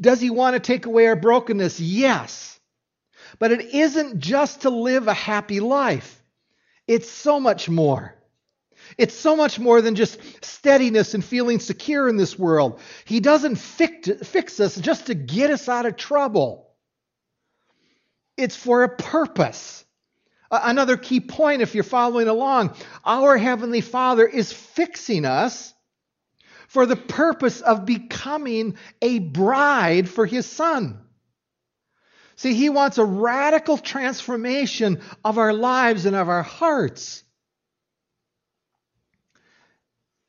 does 0.00 0.20
He 0.20 0.30
want 0.30 0.54
to 0.54 0.60
take 0.60 0.86
away 0.86 1.06
our 1.06 1.16
brokenness? 1.16 1.80
Yes. 1.80 2.58
But 3.38 3.52
it 3.52 3.74
isn't 3.74 4.18
just 4.18 4.62
to 4.62 4.70
live 4.70 5.08
a 5.08 5.14
happy 5.14 5.60
life, 5.60 6.22
it's 6.86 7.10
so 7.10 7.38
much 7.38 7.68
more. 7.68 8.14
It's 8.96 9.14
so 9.14 9.36
much 9.36 9.58
more 9.58 9.82
than 9.82 9.96
just 9.96 10.18
steadiness 10.42 11.12
and 11.12 11.22
feeling 11.22 11.58
secure 11.58 12.08
in 12.08 12.16
this 12.16 12.38
world. 12.38 12.80
He 13.04 13.20
doesn't 13.20 13.56
fix, 13.56 14.08
fix 14.22 14.60
us 14.60 14.76
just 14.76 15.06
to 15.06 15.14
get 15.14 15.50
us 15.50 15.68
out 15.68 15.84
of 15.84 15.96
trouble, 15.96 16.70
it's 18.36 18.56
for 18.56 18.84
a 18.84 18.88
purpose. 18.88 19.84
Another 20.50 20.96
key 20.96 21.20
point, 21.20 21.60
if 21.60 21.74
you're 21.74 21.84
following 21.84 22.28
along, 22.28 22.74
our 23.04 23.36
Heavenly 23.36 23.82
Father 23.82 24.26
is 24.26 24.50
fixing 24.52 25.26
us 25.26 25.74
for 26.68 26.86
the 26.86 26.96
purpose 26.96 27.60
of 27.60 27.84
becoming 27.84 28.76
a 29.02 29.18
bride 29.18 30.08
for 30.08 30.26
his 30.26 30.46
son. 30.46 31.00
See, 32.36 32.54
he 32.54 32.68
wants 32.68 32.98
a 32.98 33.04
radical 33.04 33.76
transformation 33.76 35.00
of 35.24 35.38
our 35.38 35.52
lives 35.52 36.06
and 36.06 36.14
of 36.14 36.28
our 36.28 36.44
hearts. 36.44 37.24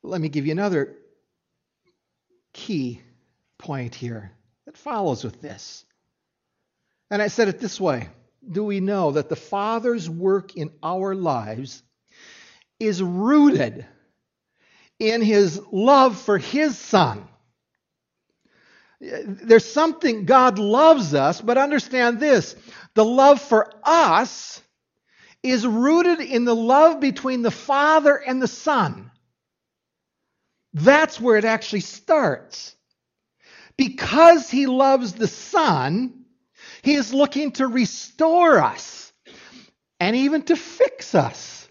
Let 0.02 0.20
me 0.20 0.30
give 0.30 0.48
you 0.48 0.54
another 0.54 0.96
key 2.54 3.02
point 3.58 3.94
here 3.94 4.32
that 4.66 4.78
follows 4.78 5.24
with 5.24 5.42
this. 5.42 5.86
And 7.12 7.22
I 7.22 7.28
said 7.28 7.50
it 7.50 7.60
this 7.60 7.80
way 7.80 8.10
Do 8.50 8.64
we 8.64 8.80
know 8.80 9.12
that 9.12 9.30
the 9.30 9.36
Father's 9.36 10.10
work 10.10 10.56
in 10.56 10.72
our 10.82 11.14
lives 11.14 11.84
is 12.80 13.04
rooted 13.04 13.86
in 15.00 15.22
his 15.22 15.62
love 15.72 16.20
for 16.20 16.38
his 16.38 16.78
son. 16.78 17.28
There's 19.02 19.72
something, 19.72 20.26
God 20.26 20.60
loves 20.60 21.14
us, 21.14 21.40
but 21.40 21.58
understand 21.58 22.20
this 22.20 22.56
the 22.96 23.06
love 23.06 23.42
for 23.42 23.72
us 23.84 24.62
is 25.42 25.66
rooted 25.66 26.20
in 26.20 26.44
the 26.44 26.56
love 26.56 27.00
between 27.00 27.42
the 27.42 27.52
Father 27.52 28.16
and 28.16 28.42
the 28.42 28.48
Son. 28.48 29.10
That's 30.74 31.20
where 31.20 31.38
it 31.38 31.46
actually 31.46 31.80
starts. 31.82 32.76
Because 33.78 34.50
he 34.50 34.68
loves 34.68 35.14
the 35.14 35.28
Son, 35.28 36.26
he 36.82 36.96
is 36.96 37.14
looking 37.14 37.54
to 37.54 37.68
restore 37.68 38.60
us 38.60 39.14
and 40.02 40.16
even 40.16 40.42
to 40.44 40.58
fix 40.58 41.16
us, 41.16 41.68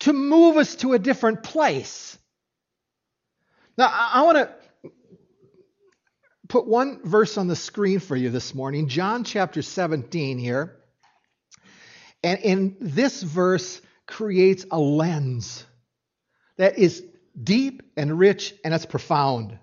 to 0.00 0.12
move 0.12 0.56
us 0.56 0.74
to 0.76 0.92
a 0.94 0.98
different 0.98 1.44
place. 1.44 2.18
Now, 3.76 3.90
I, 3.92 4.22
want 4.22 4.36
to 4.38 4.90
put 6.48 6.66
one 6.66 7.00
verse 7.02 7.36
on 7.36 7.48
the 7.48 7.56
screen 7.56 7.98
for 7.98 8.14
you 8.14 8.30
this 8.30 8.54
morning 8.54 8.88
John 8.88 9.24
chapter 9.24 9.62
17 9.62 10.38
here. 10.38 10.76
And 12.22 12.38
in 12.40 12.76
this 12.80 13.22
verse 13.22 13.82
creates 14.06 14.64
a 14.70 14.78
lens 14.78 15.64
that 16.56 16.78
is 16.78 17.02
deep 17.42 17.82
and 17.96 18.16
rich 18.16 18.54
and 18.64 18.72
it's 18.72 18.86
profound. 18.86 19.58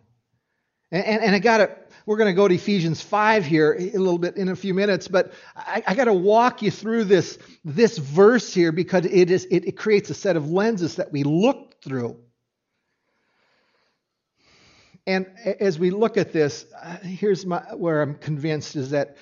And, 0.92 1.06
and, 1.06 1.24
and 1.24 1.36
I 1.36 1.40
got 1.40 1.58
to, 1.58 1.78
we're 2.06 2.18
going 2.18 2.30
to 2.30 2.36
go 2.36 2.50
to 2.50 2.54
Ephesians 2.54 3.02
5 3.02 3.46
here 3.46 3.78
a 3.80 3.98
little 3.98 4.20
bit 4.20 4.36
in 4.36 4.50
a 4.50 4.56
few 4.58 4.74
minutes, 4.74 5.08
but 5.08 5.32
I, 5.56 5.84
I 5.88 5.96
got 5.96 6.06
to 6.06 6.14
walk 6.14 6.62
you 6.62 6.70
through 6.70 7.06
this, 7.06 7.40
this 7.64 7.98
verse 7.98 8.54
here 8.54 8.74
because 8.74 9.06
it, 9.06 9.32
is, 9.32 9.46
it, 9.46 9.66
it 9.66 9.78
creates 9.78 10.10
a 10.10 10.14
set 10.14 10.36
of 10.36 10.52
lenses 10.52 10.98
that 10.98 11.14
we 11.14 11.24
look 11.24 11.82
through. 11.82 12.18
And 15.08 15.26
as 15.46 15.80
we 15.80 15.90
look 15.90 16.18
at 16.18 16.32
this, 16.32 16.66
uh, 16.82 16.98
here's 16.98 17.46
my, 17.46 17.60
where 17.76 18.02
I'm 18.02 18.16
convinced 18.16 18.76
is 18.76 18.92
that 18.92 19.18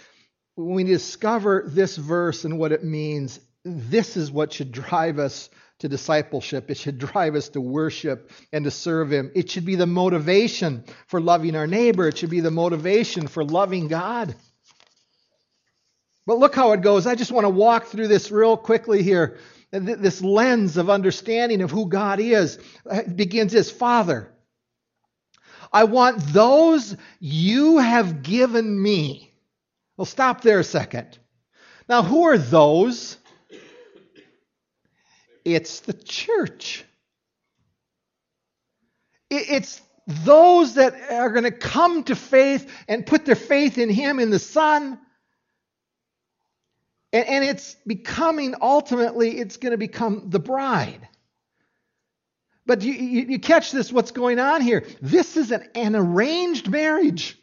when 0.55 0.75
we 0.75 0.83
discover 0.83 1.63
this 1.67 1.95
verse 1.95 2.43
and 2.43 2.59
what 2.59 2.71
it 2.71 2.83
means, 2.83 3.39
this 3.63 4.17
is 4.17 4.31
what 4.31 4.51
should 4.51 4.71
drive 4.71 5.19
us 5.19 5.49
to 5.79 5.87
discipleship. 5.87 6.69
It 6.69 6.77
should 6.77 6.97
drive 6.97 7.35
us 7.35 7.49
to 7.49 7.61
worship 7.61 8.31
and 8.51 8.65
to 8.65 8.71
serve 8.71 9.11
Him. 9.11 9.31
It 9.35 9.49
should 9.49 9.65
be 9.65 9.75
the 9.75 9.87
motivation 9.87 10.83
for 11.07 11.21
loving 11.21 11.55
our 11.55 11.67
neighbor. 11.67 12.07
It 12.07 12.17
should 12.17 12.29
be 12.29 12.41
the 12.41 12.51
motivation 12.51 13.27
for 13.27 13.43
loving 13.45 13.87
God. 13.87 14.35
But 16.25 16.39
look 16.39 16.53
how 16.53 16.73
it 16.73 16.81
goes. 16.81 17.07
I 17.07 17.15
just 17.15 17.31
want 17.31 17.45
to 17.45 17.49
walk 17.49 17.85
through 17.85 18.07
this 18.07 18.29
real 18.29 18.57
quickly 18.57 19.01
here. 19.01 19.39
This 19.71 20.21
lens 20.21 20.77
of 20.77 20.89
understanding 20.89 21.61
of 21.61 21.71
who 21.71 21.87
God 21.87 22.19
is 22.19 22.59
it 22.85 23.15
begins 23.15 23.55
as 23.55 23.71
Father. 23.71 24.33
I 25.71 25.83
want 25.83 26.19
those 26.19 26.95
you 27.19 27.77
have 27.77 28.23
given 28.23 28.81
me. 28.81 29.33
Well, 29.97 30.05
stop 30.05 30.41
there 30.41 30.59
a 30.59 30.63
second. 30.63 31.17
Now, 31.89 32.03
who 32.03 32.23
are 32.23 32.37
those? 32.37 33.17
It's 35.43 35.81
the 35.81 35.93
church. 35.93 36.85
It's 39.29 39.81
those 40.07 40.75
that 40.75 41.11
are 41.11 41.29
going 41.31 41.43
to 41.43 41.51
come 41.51 42.03
to 42.05 42.15
faith 42.15 42.71
and 42.87 43.05
put 43.05 43.25
their 43.25 43.35
faith 43.35 43.77
in 43.77 43.89
Him, 43.89 44.19
in 44.19 44.29
the 44.29 44.39
Son. 44.39 44.99
And, 47.11 47.27
and 47.27 47.43
it's 47.43 47.75
becoming, 47.85 48.55
ultimately, 48.61 49.37
it's 49.37 49.57
going 49.57 49.71
to 49.71 49.77
become 49.77 50.29
the 50.29 50.39
bride. 50.39 51.08
But 52.69 52.83
you, 52.83 52.93
you, 52.93 53.21
you, 53.21 53.39
catch 53.39 53.71
this, 53.71 53.91
what's 53.91 54.11
going 54.11 54.37
on 54.37 54.61
here. 54.61 54.85
This 55.01 55.37
is 55.37 55.49
an, 55.49 55.67
an 55.73 55.95
arranged 55.95 56.69
marriage. 56.69 57.35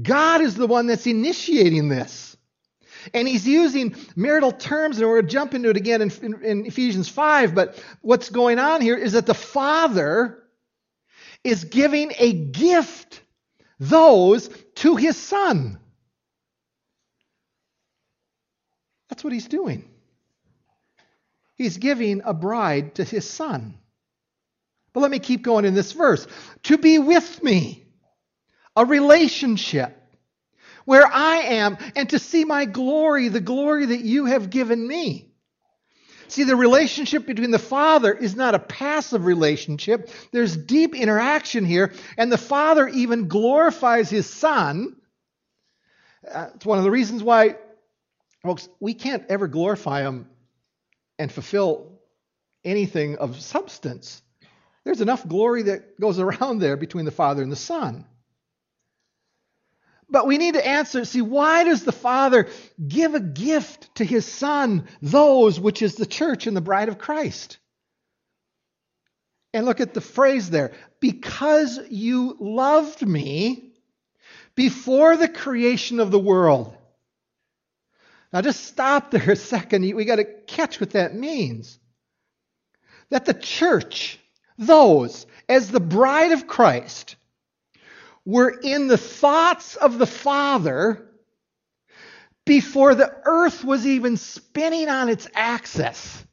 God 0.00 0.40
is 0.40 0.54
the 0.54 0.66
one 0.66 0.86
that's 0.86 1.06
initiating 1.06 1.90
this. 1.90 2.38
And 3.12 3.28
he's 3.28 3.46
using 3.46 3.94
marital 4.16 4.50
terms, 4.50 4.96
and 4.96 5.06
we're 5.06 5.16
going 5.16 5.26
to 5.26 5.30
jump 5.30 5.52
into 5.52 5.68
it 5.68 5.76
again 5.76 6.00
in, 6.00 6.10
in, 6.22 6.42
in 6.42 6.64
Ephesians 6.64 7.10
5. 7.10 7.54
But 7.54 7.84
what's 8.00 8.30
going 8.30 8.58
on 8.58 8.80
here 8.80 8.96
is 8.96 9.12
that 9.12 9.26
the 9.26 9.34
Father 9.34 10.42
is 11.44 11.64
giving 11.64 12.12
a 12.18 12.32
gift, 12.32 13.20
those 13.78 14.48
to 14.76 14.96
his 14.96 15.18
Son. 15.18 15.78
That's 19.10 19.22
what 19.22 19.34
he's 19.34 19.48
doing. 19.48 19.86
He's 21.58 21.76
giving 21.76 22.22
a 22.24 22.32
bride 22.32 22.94
to 22.94 23.04
his 23.04 23.28
Son. 23.28 23.76
But 24.92 25.00
let 25.00 25.10
me 25.10 25.18
keep 25.18 25.42
going 25.42 25.64
in 25.64 25.74
this 25.74 25.92
verse. 25.92 26.26
To 26.64 26.78
be 26.78 26.98
with 26.98 27.42
me, 27.42 27.84
a 28.76 28.84
relationship 28.84 29.94
where 30.84 31.06
I 31.06 31.36
am, 31.36 31.76
and 31.96 32.08
to 32.10 32.18
see 32.18 32.44
my 32.44 32.64
glory, 32.64 33.28
the 33.28 33.40
glory 33.40 33.86
that 33.86 34.00
you 34.00 34.26
have 34.26 34.48
given 34.48 34.86
me. 34.86 35.26
See, 36.28 36.44
the 36.44 36.56
relationship 36.56 37.26
between 37.26 37.50
the 37.50 37.58
Father 37.58 38.12
is 38.12 38.36
not 38.36 38.54
a 38.54 38.58
passive 38.58 39.26
relationship. 39.26 40.10
There's 40.30 40.56
deep 40.56 40.94
interaction 40.94 41.64
here, 41.64 41.92
and 42.16 42.30
the 42.30 42.38
Father 42.38 42.86
even 42.86 43.28
glorifies 43.28 44.08
His 44.08 44.30
Son. 44.30 44.96
Uh, 46.30 46.48
it's 46.54 46.64
one 46.64 46.78
of 46.78 46.84
the 46.84 46.90
reasons 46.90 47.22
why, 47.22 47.56
folks, 48.42 48.68
we 48.78 48.94
can't 48.94 49.24
ever 49.28 49.48
glorify 49.48 50.02
Him 50.02 50.28
and 51.18 51.30
fulfill 51.30 51.98
anything 52.64 53.16
of 53.16 53.40
substance. 53.40 54.22
There's 54.84 55.00
enough 55.00 55.26
glory 55.26 55.62
that 55.64 56.00
goes 56.00 56.18
around 56.18 56.60
there 56.60 56.76
between 56.76 57.04
the 57.04 57.10
Father 57.10 57.42
and 57.42 57.52
the 57.52 57.56
Son. 57.56 58.06
But 60.10 60.26
we 60.26 60.38
need 60.38 60.54
to 60.54 60.66
answer 60.66 61.04
see, 61.04 61.20
why 61.20 61.64
does 61.64 61.84
the 61.84 61.92
Father 61.92 62.48
give 62.86 63.14
a 63.14 63.20
gift 63.20 63.94
to 63.96 64.04
his 64.04 64.24
Son, 64.24 64.88
those 65.02 65.60
which 65.60 65.82
is 65.82 65.96
the 65.96 66.06
church 66.06 66.46
and 66.46 66.56
the 66.56 66.62
bride 66.62 66.88
of 66.88 66.98
Christ? 66.98 67.58
And 69.52 69.66
look 69.66 69.80
at 69.80 69.92
the 69.92 70.00
phrase 70.00 70.48
there 70.48 70.72
because 71.00 71.78
you 71.90 72.36
loved 72.40 73.06
me 73.06 73.74
before 74.54 75.16
the 75.16 75.28
creation 75.28 76.00
of 76.00 76.10
the 76.10 76.18
world. 76.18 76.77
Now, 78.32 78.42
just 78.42 78.64
stop 78.64 79.10
there 79.10 79.30
a 79.30 79.36
second. 79.36 79.82
We 79.94 80.04
got 80.04 80.16
to 80.16 80.24
catch 80.24 80.80
what 80.80 80.90
that 80.90 81.14
means. 81.14 81.78
That 83.10 83.24
the 83.24 83.34
church, 83.34 84.18
those 84.58 85.26
as 85.48 85.70
the 85.70 85.80
bride 85.80 86.32
of 86.32 86.46
Christ, 86.46 87.16
were 88.24 88.50
in 88.50 88.88
the 88.88 88.98
thoughts 88.98 89.76
of 89.76 89.98
the 89.98 90.06
Father 90.06 91.08
before 92.44 92.94
the 92.94 93.14
earth 93.24 93.64
was 93.64 93.86
even 93.86 94.16
spinning 94.16 94.88
on 94.88 95.08
its 95.08 95.28
axis. 95.34 96.24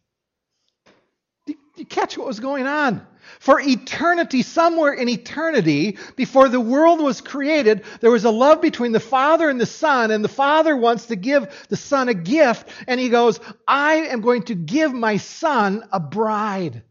Did 1.45 1.57
you 1.77 1.85
catch 1.85 2.17
what 2.17 2.27
was 2.27 2.39
going 2.39 2.67
on? 2.67 3.05
For 3.39 3.59
eternity, 3.59 4.41
somewhere 4.41 4.93
in 4.93 5.09
eternity, 5.09 5.97
before 6.15 6.49
the 6.49 6.59
world 6.59 7.01
was 7.01 7.21
created, 7.21 7.83
there 8.01 8.11
was 8.11 8.25
a 8.25 8.31
love 8.31 8.61
between 8.61 8.91
the 8.91 8.99
Father 8.99 9.49
and 9.49 9.59
the 9.59 9.65
Son, 9.65 10.11
and 10.11 10.23
the 10.23 10.29
Father 10.29 10.75
wants 10.75 11.07
to 11.07 11.15
give 11.15 11.65
the 11.69 11.77
Son 11.77 12.09
a 12.09 12.13
gift, 12.13 12.69
and 12.87 12.99
he 12.99 13.09
goes, 13.09 13.39
I 13.67 13.95
am 13.95 14.21
going 14.21 14.43
to 14.43 14.55
give 14.55 14.93
my 14.93 15.17
Son 15.17 15.87
a 15.91 15.99
bride. 15.99 16.83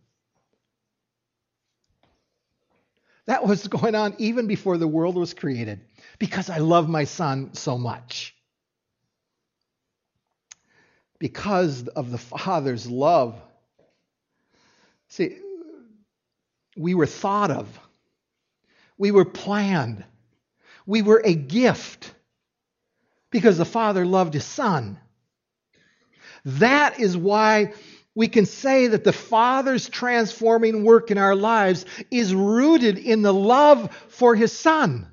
That 3.26 3.46
was 3.46 3.66
going 3.68 3.94
on 3.94 4.14
even 4.18 4.46
before 4.46 4.76
the 4.76 4.88
world 4.88 5.16
was 5.16 5.34
created 5.34 5.80
because 6.18 6.50
I 6.50 6.58
love 6.58 6.88
my 6.88 7.04
son 7.04 7.54
so 7.54 7.78
much. 7.78 8.34
Because 11.18 11.88
of 11.88 12.10
the 12.10 12.18
Father's 12.18 12.86
love. 12.90 13.40
See, 15.08 15.38
we 16.76 16.94
were 16.94 17.06
thought 17.06 17.50
of, 17.50 17.80
we 18.98 19.10
were 19.10 19.24
planned, 19.24 20.04
we 20.86 21.02
were 21.02 21.22
a 21.24 21.34
gift 21.34 22.12
because 23.30 23.58
the 23.58 23.64
Father 23.64 24.04
loved 24.06 24.34
his 24.34 24.44
Son. 24.44 24.98
That 26.44 27.00
is 27.00 27.16
why 27.16 27.72
we 28.14 28.28
can 28.28 28.46
say 28.46 28.88
that 28.88 29.04
the 29.04 29.12
Father's 29.12 29.88
transforming 29.88 30.84
work 30.84 31.10
in 31.10 31.18
our 31.18 31.34
lives 31.34 31.84
is 32.10 32.34
rooted 32.34 32.98
in 32.98 33.22
the 33.22 33.34
love 33.34 33.94
for 34.08 34.34
His 34.34 34.52
Son. 34.52 35.08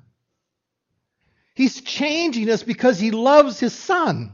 He's 1.54 1.80
changing 1.80 2.48
us 2.48 2.62
because 2.62 3.00
He 3.00 3.10
loves 3.10 3.58
His 3.58 3.74
Son. 3.74 4.32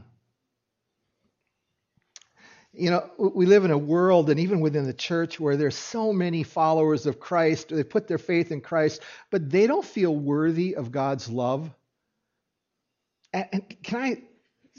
You 2.73 2.91
know, 2.91 3.09
we 3.17 3.47
live 3.47 3.65
in 3.65 3.71
a 3.71 3.77
world, 3.77 4.29
and 4.29 4.39
even 4.39 4.59
within 4.59 4.85
the 4.85 4.93
church, 4.93 5.39
where 5.39 5.57
there's 5.57 5.75
so 5.75 6.13
many 6.13 6.43
followers 6.43 7.07
of 7.07 7.19
Christ, 7.19 7.69
they 7.69 7.83
put 7.83 8.07
their 8.07 8.19
faith 8.19 8.51
in 8.51 8.61
Christ, 8.61 9.01
but 9.31 9.49
they 9.49 9.65
don't 9.65 9.85
feel 9.85 10.15
worthy 10.15 10.75
of 10.75 10.91
God's 10.91 11.29
love. 11.29 11.71
And 13.33 13.63
can 13.83 13.99
I 13.99 14.23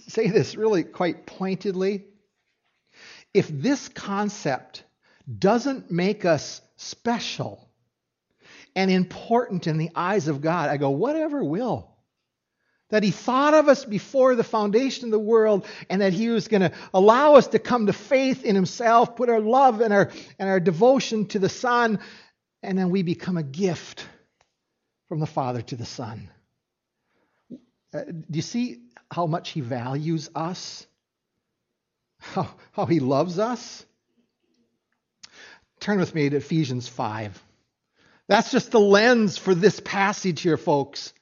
say 0.08 0.28
this 0.28 0.54
really 0.54 0.84
quite 0.84 1.26
pointedly? 1.26 2.04
If 3.34 3.48
this 3.48 3.88
concept 3.88 4.84
doesn't 5.38 5.90
make 5.90 6.24
us 6.24 6.60
special 6.76 7.68
and 8.74 8.90
important 8.90 9.66
in 9.66 9.78
the 9.78 9.90
eyes 9.94 10.28
of 10.28 10.40
God, 10.40 10.68
I 10.68 10.76
go, 10.76 10.90
whatever 10.90 11.42
will. 11.44 11.89
That 12.90 13.02
He 13.02 13.10
thought 13.10 13.54
of 13.54 13.68
us 13.68 13.84
before 13.84 14.34
the 14.34 14.44
foundation 14.44 15.06
of 15.06 15.10
the 15.10 15.18
world 15.18 15.66
and 15.88 16.00
that 16.00 16.12
He 16.12 16.28
was 16.28 16.48
going 16.48 16.62
to 16.62 16.72
allow 16.92 17.34
us 17.34 17.48
to 17.48 17.58
come 17.58 17.86
to 17.86 17.92
faith 17.92 18.44
in 18.44 18.54
Himself, 18.54 19.16
put 19.16 19.28
our 19.28 19.40
love 19.40 19.80
and 19.80 19.92
our, 19.92 20.10
and 20.38 20.48
our 20.48 20.60
devotion 20.60 21.26
to 21.26 21.38
the 21.38 21.48
Son, 21.48 21.98
and 22.62 22.78
then 22.78 22.90
we 22.90 23.02
become 23.02 23.36
a 23.36 23.42
gift 23.42 24.06
from 25.08 25.20
the 25.20 25.26
Father 25.26 25.62
to 25.62 25.76
the 25.76 25.86
Son. 25.86 26.28
Uh, 27.92 28.02
do 28.04 28.36
you 28.36 28.42
see 28.42 28.78
how 29.10 29.26
much 29.26 29.50
He 29.50 29.60
values 29.60 30.30
us? 30.34 30.86
how, 32.34 32.48
how 32.72 32.86
he 32.86 33.00
loves 33.00 33.38
us? 33.38 33.84
Turn 35.80 35.98
with 35.98 36.14
me 36.14 36.28
to 36.28 36.36
Ephesians 36.36 36.88
5. 36.88 37.42
That's 38.28 38.50
just 38.50 38.70
the 38.70 38.80
lens 38.80 39.38
for 39.38 39.54
this 39.54 39.80
passage 39.80 40.42
here, 40.42 40.56
folks. 40.56 41.12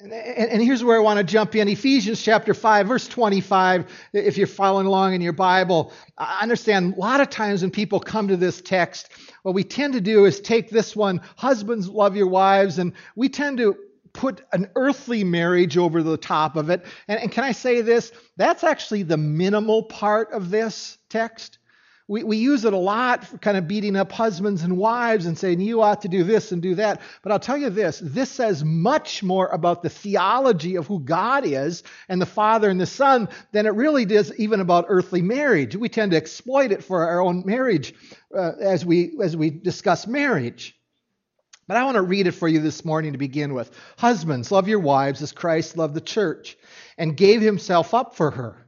And, 0.00 0.12
and, 0.12 0.62
here's 0.62 0.84
where 0.84 0.96
I 0.96 1.00
want 1.00 1.18
to 1.18 1.24
jump 1.24 1.56
in 1.56 1.66
Ephesians 1.66 2.22
chapter 2.22 2.54
5, 2.54 2.86
verse 2.86 3.08
25. 3.08 3.84
If 4.12 4.38
you're 4.38 4.46
following 4.46 4.86
along 4.86 5.14
in 5.14 5.20
your 5.20 5.32
Bible, 5.32 5.92
I 6.16 6.38
understand 6.40 6.94
a 6.94 7.00
lot 7.00 7.20
of 7.20 7.30
times 7.30 7.62
when 7.62 7.72
people 7.72 7.98
come 7.98 8.28
to 8.28 8.36
this 8.36 8.60
text, 8.60 9.08
what 9.42 9.56
we 9.56 9.64
tend 9.64 9.94
to 9.94 10.00
do 10.00 10.24
is 10.24 10.38
take 10.38 10.70
this 10.70 10.94
one, 10.94 11.20
husbands 11.34 11.88
love 11.88 12.14
your 12.14 12.28
wives, 12.28 12.78
and 12.78 12.92
we 13.16 13.28
tend 13.28 13.58
to 13.58 13.76
put 14.12 14.42
an 14.52 14.70
earthly 14.76 15.24
marriage 15.24 15.76
over 15.76 16.00
the 16.04 16.16
top 16.16 16.54
of 16.54 16.70
it. 16.70 16.86
And, 17.08 17.18
and, 17.18 17.32
can 17.32 17.42
I 17.42 17.50
say 17.50 17.80
this? 17.80 18.12
That's 18.36 18.62
actually 18.62 19.02
the 19.02 19.16
minimal 19.16 19.82
part 19.82 20.30
of 20.30 20.50
this 20.50 20.98
text. 21.08 21.58
We, 22.08 22.24
we 22.24 22.38
use 22.38 22.64
it 22.64 22.72
a 22.72 22.78
lot 22.78 23.40
kind 23.42 23.58
of 23.58 23.68
beating 23.68 23.94
up 23.94 24.10
husbands 24.10 24.62
and 24.62 24.78
wives 24.78 25.26
and 25.26 25.36
saying, 25.36 25.60
you 25.60 25.82
ought 25.82 26.00
to 26.02 26.08
do 26.08 26.24
this 26.24 26.52
and 26.52 26.62
do 26.62 26.74
that. 26.76 27.02
But 27.22 27.32
I'll 27.32 27.38
tell 27.38 27.58
you 27.58 27.68
this 27.68 28.00
this 28.02 28.30
says 28.30 28.64
much 28.64 29.22
more 29.22 29.46
about 29.48 29.82
the 29.82 29.90
theology 29.90 30.76
of 30.76 30.86
who 30.86 31.00
God 31.00 31.44
is 31.44 31.82
and 32.08 32.20
the 32.20 32.26
Father 32.26 32.70
and 32.70 32.80
the 32.80 32.86
Son 32.86 33.28
than 33.52 33.66
it 33.66 33.74
really 33.74 34.06
does 34.06 34.34
even 34.38 34.60
about 34.60 34.86
earthly 34.88 35.20
marriage. 35.20 35.76
We 35.76 35.90
tend 35.90 36.12
to 36.12 36.16
exploit 36.16 36.72
it 36.72 36.82
for 36.82 37.06
our 37.06 37.20
own 37.20 37.42
marriage 37.44 37.94
uh, 38.34 38.52
as, 38.58 38.86
we, 38.86 39.18
as 39.22 39.36
we 39.36 39.50
discuss 39.50 40.06
marriage. 40.06 40.74
But 41.66 41.76
I 41.76 41.84
want 41.84 41.96
to 41.96 42.02
read 42.02 42.26
it 42.26 42.32
for 42.32 42.48
you 42.48 42.60
this 42.60 42.86
morning 42.86 43.12
to 43.12 43.18
begin 43.18 43.52
with. 43.52 43.70
Husbands, 43.98 44.50
love 44.50 44.68
your 44.68 44.78
wives 44.78 45.20
as 45.20 45.32
Christ 45.32 45.76
loved 45.76 45.92
the 45.92 46.00
church 46.00 46.56
and 46.96 47.14
gave 47.14 47.42
himself 47.42 47.92
up 47.92 48.16
for 48.16 48.30
her, 48.30 48.66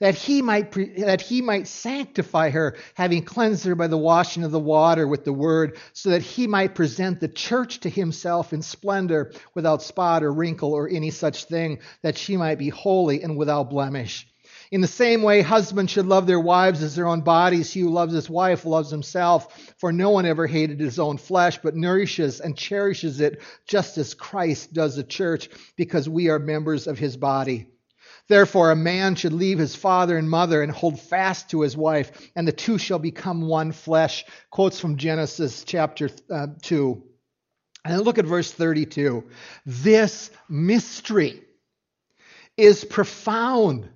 that 0.00 0.14
he 0.14 0.42
might 0.42 0.72
that 0.98 1.20
he 1.20 1.40
might 1.40 1.68
sanctify 1.68 2.50
her, 2.50 2.76
having 2.94 3.22
cleansed 3.22 3.64
her 3.64 3.74
by 3.74 3.86
the 3.86 3.98
washing 3.98 4.42
of 4.42 4.50
the 4.50 4.58
water 4.58 5.06
with 5.06 5.24
the 5.24 5.32
word, 5.32 5.78
so 5.92 6.10
that 6.10 6.22
he 6.22 6.46
might 6.46 6.74
present 6.74 7.20
the 7.20 7.28
church 7.28 7.80
to 7.80 7.88
himself 7.88 8.52
in 8.52 8.62
splendor, 8.62 9.32
without 9.54 9.82
spot 9.82 10.22
or 10.22 10.32
wrinkle 10.32 10.72
or 10.72 10.88
any 10.88 11.10
such 11.10 11.44
thing, 11.44 11.78
that 12.02 12.18
she 12.18 12.36
might 12.36 12.58
be 12.58 12.68
holy 12.68 13.22
and 13.22 13.36
without 13.36 13.70
blemish. 13.70 14.26
In 14.70 14.80
the 14.80 14.88
same 14.88 15.22
way, 15.22 15.42
husbands 15.42 15.90
should 15.90 16.06
love 16.06 16.28
their 16.28 16.38
wives 16.38 16.82
as 16.82 16.94
their 16.94 17.08
own 17.08 17.22
bodies. 17.22 17.72
He 17.72 17.80
who 17.80 17.90
loves 17.90 18.14
his 18.14 18.30
wife 18.30 18.64
loves 18.64 18.90
himself. 18.90 19.74
For 19.78 19.92
no 19.92 20.10
one 20.10 20.26
ever 20.26 20.46
hated 20.46 20.78
his 20.78 21.00
own 21.00 21.16
flesh, 21.16 21.58
but 21.58 21.74
nourishes 21.74 22.40
and 22.40 22.56
cherishes 22.56 23.20
it, 23.20 23.42
just 23.66 23.98
as 23.98 24.14
Christ 24.14 24.72
does 24.72 24.94
the 24.94 25.02
church, 25.02 25.48
because 25.76 26.08
we 26.08 26.28
are 26.28 26.38
members 26.38 26.86
of 26.86 26.98
his 26.98 27.16
body. 27.16 27.66
Therefore, 28.30 28.70
a 28.70 28.76
man 28.76 29.16
should 29.16 29.32
leave 29.32 29.58
his 29.58 29.74
father 29.74 30.16
and 30.16 30.30
mother 30.30 30.62
and 30.62 30.70
hold 30.70 31.00
fast 31.00 31.50
to 31.50 31.62
his 31.62 31.76
wife, 31.76 32.30
and 32.36 32.46
the 32.46 32.52
two 32.52 32.78
shall 32.78 33.00
become 33.00 33.42
one 33.42 33.72
flesh. 33.72 34.24
Quotes 34.50 34.78
from 34.78 34.98
Genesis 34.98 35.64
chapter 35.64 36.08
uh, 36.30 36.46
2. 36.62 37.02
And 37.84 38.02
look 38.02 38.18
at 38.18 38.26
verse 38.26 38.52
32. 38.52 39.24
This 39.66 40.30
mystery 40.48 41.42
is 42.56 42.84
profound. 42.84 43.88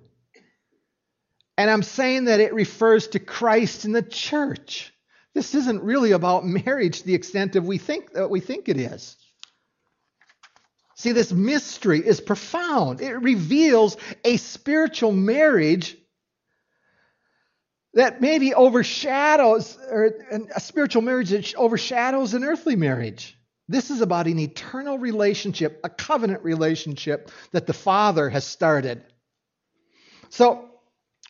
And 1.57 1.69
I'm 1.69 1.83
saying 1.83 2.25
that 2.25 2.41
it 2.41 2.53
refers 2.53 3.07
to 3.07 3.19
Christ 3.19 3.85
and 3.85 3.95
the 3.95 4.01
church. 4.01 4.93
This 5.33 5.55
isn't 5.55 5.81
really 5.81 6.11
about 6.11 6.45
marriage 6.45 6.99
to 6.99 7.07
the 7.07 7.15
extent 7.15 7.53
that 7.53 7.63
we 7.63 7.77
think 7.77 8.11
that 8.11 8.29
we 8.29 8.41
think 8.41 8.67
it 8.67 8.75
is. 8.75 9.15
See, 10.95 11.11
this 11.11 11.33
mystery 11.33 11.99
is 11.99 12.21
profound. 12.21 13.01
It 13.01 13.13
reveals 13.13 13.97
a 14.23 14.37
spiritual 14.37 15.11
marriage 15.11 15.97
that 17.93 18.21
maybe 18.21 18.53
overshadows, 18.53 19.77
or 19.89 20.11
a 20.53 20.59
spiritual 20.59 21.01
marriage 21.01 21.29
that 21.29 21.53
overshadows 21.55 22.33
an 22.33 22.43
earthly 22.43 22.75
marriage. 22.75 23.37
This 23.67 23.89
is 23.89 24.01
about 24.01 24.27
an 24.27 24.39
eternal 24.39 24.97
relationship, 24.97 25.81
a 25.83 25.89
covenant 25.89 26.43
relationship 26.43 27.31
that 27.51 27.67
the 27.67 27.73
Father 27.73 28.29
has 28.29 28.45
started. 28.45 29.03
So, 30.29 30.69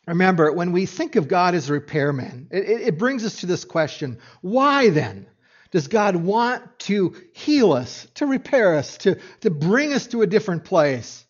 remember, 0.05 0.51
when 0.51 0.73
we 0.73 0.85
think 0.85 1.15
of 1.15 1.27
God 1.27 1.55
as 1.55 1.69
a 1.69 1.73
repairman, 1.73 2.49
it, 2.51 2.81
it 2.81 2.97
brings 2.99 3.23
us 3.23 3.39
to 3.39 3.45
this 3.45 3.63
question 3.63 4.19
why 4.41 4.89
then? 4.89 5.27
Does 5.75 5.89
God 5.89 6.15
want 6.15 6.79
to 6.79 7.13
heal 7.33 7.73
us, 7.73 8.07
to 8.13 8.25
repair 8.25 8.75
us, 8.75 8.97
to, 8.99 9.19
to 9.41 9.49
bring 9.49 9.91
us 9.91 10.07
to 10.07 10.21
a 10.21 10.25
different 10.25 10.63
place? 10.63 11.25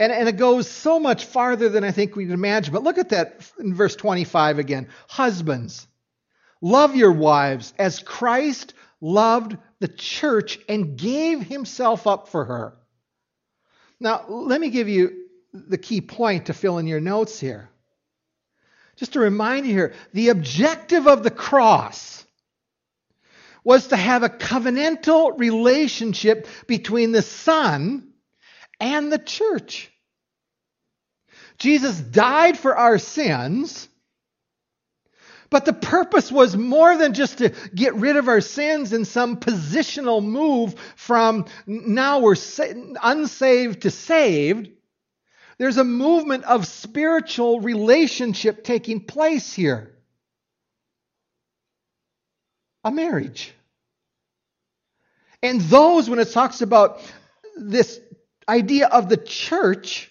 And, 0.00 0.10
and 0.10 0.28
it 0.28 0.36
goes 0.36 0.68
so 0.68 0.98
much 0.98 1.26
farther 1.26 1.68
than 1.68 1.84
I 1.84 1.92
think 1.92 2.16
we 2.16 2.24
can 2.24 2.32
imagine. 2.34 2.74
But 2.74 2.82
look 2.82 2.98
at 2.98 3.10
that 3.10 3.48
in 3.60 3.72
verse 3.72 3.94
25 3.94 4.58
again. 4.58 4.88
Husbands, 5.06 5.86
love 6.60 6.96
your 6.96 7.12
wives 7.12 7.72
as 7.78 8.00
Christ 8.00 8.74
loved 9.00 9.56
the 9.78 9.86
church 9.86 10.58
and 10.68 10.98
gave 10.98 11.40
himself 11.40 12.08
up 12.08 12.26
for 12.26 12.46
her. 12.46 12.78
Now, 14.00 14.24
let 14.28 14.60
me 14.60 14.70
give 14.70 14.88
you 14.88 15.28
the 15.52 15.78
key 15.78 16.00
point 16.00 16.46
to 16.46 16.52
fill 16.52 16.78
in 16.78 16.88
your 16.88 17.00
notes 17.00 17.38
here. 17.38 17.70
Just 18.96 19.12
to 19.12 19.20
remind 19.20 19.68
you 19.68 19.72
here, 19.72 19.94
the 20.14 20.30
objective 20.30 21.06
of 21.06 21.22
the 21.22 21.30
cross 21.30 22.24
was 23.68 23.88
to 23.88 23.96
have 23.96 24.22
a 24.22 24.30
covenantal 24.30 25.38
relationship 25.38 26.46
between 26.66 27.12
the 27.12 27.20
Son 27.20 28.08
and 28.80 29.12
the 29.12 29.18
church. 29.18 29.92
Jesus 31.58 32.00
died 32.00 32.56
for 32.56 32.74
our 32.74 32.96
sins 32.96 33.86
but 35.50 35.64
the 35.64 35.72
purpose 35.72 36.30
was 36.30 36.56
more 36.56 36.96
than 36.96 37.14
just 37.14 37.38
to 37.38 37.50
get 37.74 37.94
rid 37.94 38.16
of 38.16 38.28
our 38.28 38.40
sins 38.40 38.92
in 38.92 39.04
some 39.04 39.38
positional 39.38 40.22
move 40.22 40.74
from 40.96 41.46
now 41.66 42.18
we're 42.20 42.36
unsaved 43.02 43.82
to 43.82 43.90
saved. 43.90 44.70
There's 45.58 45.78
a 45.78 45.84
movement 45.84 46.44
of 46.44 46.66
spiritual 46.66 47.60
relationship 47.60 48.62
taking 48.62 49.00
place 49.00 49.52
here. 49.52 49.94
A 52.84 52.90
marriage. 52.90 53.54
And 55.42 55.60
those, 55.62 56.10
when 56.10 56.18
it 56.18 56.32
talks 56.32 56.62
about 56.62 57.00
this 57.56 58.00
idea 58.48 58.86
of 58.86 59.08
the 59.08 59.16
church, 59.16 60.10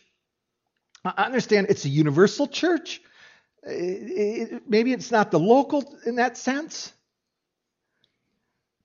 I 1.03 1.25
understand 1.25 1.67
it's 1.69 1.85
a 1.85 1.89
universal 1.89 2.47
church 2.47 3.01
it, 3.67 4.63
maybe 4.67 4.93
it's 4.93 5.11
not 5.11 5.31
the 5.31 5.39
local 5.39 5.83
in 6.05 6.15
that 6.15 6.37
sense, 6.37 6.93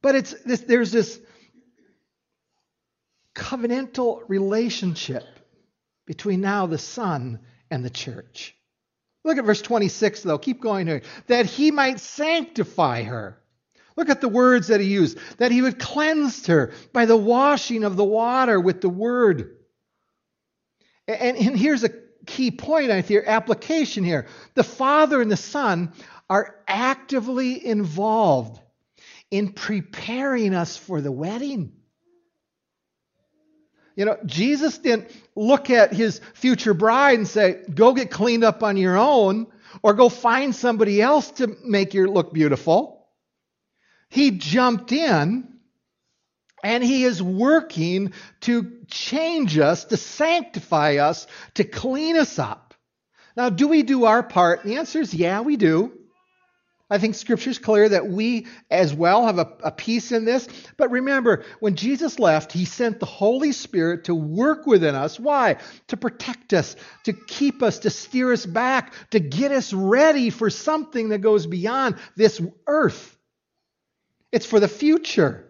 but 0.00 0.14
it's 0.14 0.32
this, 0.42 0.60
there's 0.60 0.92
this 0.92 1.20
covenantal 3.34 4.22
relationship 4.28 5.24
between 6.06 6.40
now 6.40 6.66
the 6.66 6.78
Son 6.78 7.40
and 7.70 7.84
the 7.84 7.90
church. 7.90 8.54
Look 9.24 9.38
at 9.38 9.44
verse 9.44 9.62
26, 9.62 10.24
though. 10.24 10.38
Keep 10.38 10.60
going 10.60 10.88
here. 10.88 11.02
That 11.28 11.46
he 11.46 11.70
might 11.70 12.00
sanctify 12.00 13.04
her. 13.04 13.38
Look 13.96 14.08
at 14.08 14.20
the 14.20 14.28
words 14.28 14.68
that 14.68 14.80
he 14.80 14.86
used. 14.86 15.18
That 15.38 15.52
he 15.52 15.62
would 15.62 15.78
cleanse 15.78 16.46
her 16.46 16.72
by 16.92 17.06
the 17.06 17.16
washing 17.16 17.84
of 17.84 17.96
the 17.96 18.04
water 18.04 18.60
with 18.60 18.80
the 18.80 18.88
word. 18.88 19.56
And, 21.06 21.36
and 21.36 21.56
here's 21.56 21.84
a 21.84 21.90
key 22.26 22.50
point, 22.50 22.90
I 22.90 23.02
think, 23.02 23.24
application 23.26 24.04
here. 24.04 24.26
The 24.54 24.64
Father 24.64 25.20
and 25.20 25.30
the 25.30 25.36
Son 25.36 25.92
are 26.30 26.56
actively 26.66 27.64
involved 27.64 28.60
in 29.30 29.52
preparing 29.52 30.54
us 30.54 30.76
for 30.76 31.00
the 31.00 31.12
wedding. 31.12 31.72
You 33.96 34.06
know, 34.06 34.16
Jesus 34.24 34.78
didn't 34.78 35.10
look 35.36 35.68
at 35.68 35.92
his 35.92 36.20
future 36.34 36.72
bride 36.72 37.18
and 37.18 37.28
say, 37.28 37.62
go 37.74 37.92
get 37.92 38.10
cleaned 38.10 38.44
up 38.44 38.62
on 38.62 38.76
your 38.76 38.96
own 38.96 39.46
or 39.82 39.94
go 39.94 40.08
find 40.08 40.54
somebody 40.54 41.02
else 41.02 41.30
to 41.32 41.56
make 41.64 41.92
you 41.92 42.06
look 42.06 42.32
beautiful. 42.32 43.01
He 44.12 44.30
jumped 44.32 44.92
in 44.92 45.48
and 46.62 46.84
he 46.84 47.04
is 47.04 47.22
working 47.22 48.12
to 48.42 48.70
change 48.86 49.56
us, 49.56 49.86
to 49.86 49.96
sanctify 49.96 50.96
us, 50.96 51.26
to 51.54 51.64
clean 51.64 52.18
us 52.18 52.38
up. 52.38 52.74
Now, 53.38 53.48
do 53.48 53.68
we 53.68 53.82
do 53.82 54.04
our 54.04 54.22
part? 54.22 54.64
The 54.64 54.76
answer 54.76 55.00
is 55.00 55.14
yeah, 55.14 55.40
we 55.40 55.56
do. 55.56 55.92
I 56.90 56.98
think 56.98 57.14
Scripture 57.14 57.48
is 57.48 57.58
clear 57.58 57.88
that 57.88 58.06
we 58.06 58.48
as 58.70 58.92
well 58.92 59.24
have 59.24 59.38
a, 59.38 59.50
a, 59.64 59.70
piece 59.70 60.12
in 60.12 60.26
this. 60.26 60.46
But 60.76 60.90
remember, 60.90 61.46
when 61.60 61.74
Jesus 61.74 62.18
left, 62.18 62.52
he 62.52 62.66
sent 62.66 63.00
the 63.00 63.06
Holy 63.06 63.52
Spirit 63.52 64.04
to 64.04 64.14
work 64.14 64.66
within 64.66 64.94
us. 64.94 65.18
Why? 65.18 65.56
To 65.86 65.96
protect 65.96 66.52
us, 66.52 66.76
to 67.04 67.14
keep 67.14 67.62
us, 67.62 67.78
to 67.78 67.88
steer 67.88 68.30
us 68.30 68.44
back, 68.44 68.92
to 69.12 69.20
get 69.20 69.52
us 69.52 69.72
ready 69.72 70.28
for 70.28 70.50
something 70.50 71.08
that 71.08 71.22
goes 71.22 71.46
beyond 71.46 71.96
this 72.14 72.42
earth. 72.66 73.11
It's 74.32 74.46
for 74.46 74.58
the 74.58 74.68
future. 74.68 75.48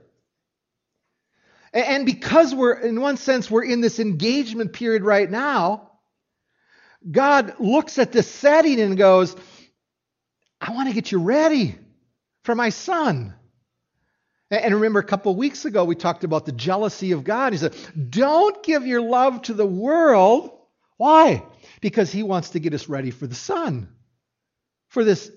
And 1.73 2.05
because 2.05 2.55
we're, 2.55 2.75
in 2.75 3.01
one 3.01 3.17
sense, 3.17 3.51
we're 3.51 3.65
in 3.65 3.81
this 3.81 3.99
engagement 3.99 4.73
period 4.73 5.05
right 5.05 5.31
now, 5.31 5.93
God 7.11 7.55
looks 7.59 7.99
at 7.99 8.13
this 8.13 8.31
setting 8.31 8.81
and 8.81 8.97
goes, 8.97 9.35
I 10.61 10.73
want 10.73 10.89
to 10.89 10.95
get 10.95 11.11
you 11.11 11.19
ready 11.19 11.77
for 12.45 12.55
my 12.55 12.69
son. 12.69 13.35
And 14.51 14.75
remember, 14.75 15.01
a 15.01 15.05
couple 15.05 15.33
of 15.33 15.39
weeks 15.39 15.65
ago, 15.65 15.85
we 15.85 15.95
talked 15.95 16.25
about 16.25 16.45
the 16.45 16.53
jealousy 16.53 17.13
of 17.13 17.25
God. 17.25 17.55
He 17.55 17.59
said, 17.59 17.75
Don't 18.11 18.63
give 18.63 18.87
your 18.87 19.01
love 19.01 19.41
to 19.43 19.55
the 19.55 19.67
world. 19.67 20.51
Why? 20.99 21.43
Because 21.81 22.13
he 22.13 22.23
wants 22.23 22.51
to 22.51 22.61
get 22.61 22.75
us 22.75 22.87
ready 22.87 23.11
for 23.11 23.27
the 23.27 23.35
son, 23.35 23.89
for 24.89 25.05
this, 25.05 25.33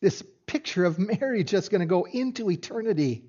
this 0.00 0.22
picture 0.50 0.84
of 0.84 0.98
Mary 0.98 1.44
just 1.44 1.70
going 1.70 1.80
to 1.80 1.86
go 1.86 2.08
into 2.10 2.50
eternity. 2.50 3.24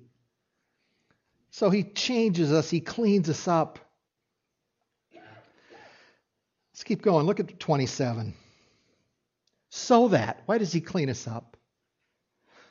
So 1.52 1.70
he 1.70 1.84
changes 1.84 2.52
us, 2.52 2.68
he 2.68 2.80
cleans 2.80 3.30
us 3.30 3.46
up. 3.46 3.78
Let's 6.72 6.82
keep 6.82 7.00
going. 7.02 7.26
Look 7.26 7.38
at 7.38 7.60
27. 7.60 8.34
So 9.70 10.08
that, 10.08 10.42
why 10.46 10.58
does 10.58 10.72
he 10.72 10.80
clean 10.80 11.08
us 11.10 11.28
up? 11.28 11.56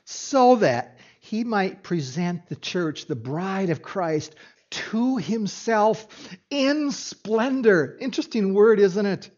So 0.04 0.56
that 0.56 0.98
he 1.20 1.44
might 1.44 1.82
present 1.82 2.46
the 2.48 2.56
church, 2.56 3.06
the 3.06 3.16
bride 3.16 3.70
of 3.70 3.80
Christ, 3.80 4.34
to 4.70 5.16
himself 5.16 6.06
in 6.50 6.90
splendor. 6.90 7.96
Interesting 8.00 8.52
word, 8.52 8.80
isn't 8.80 9.06
it? 9.06 9.30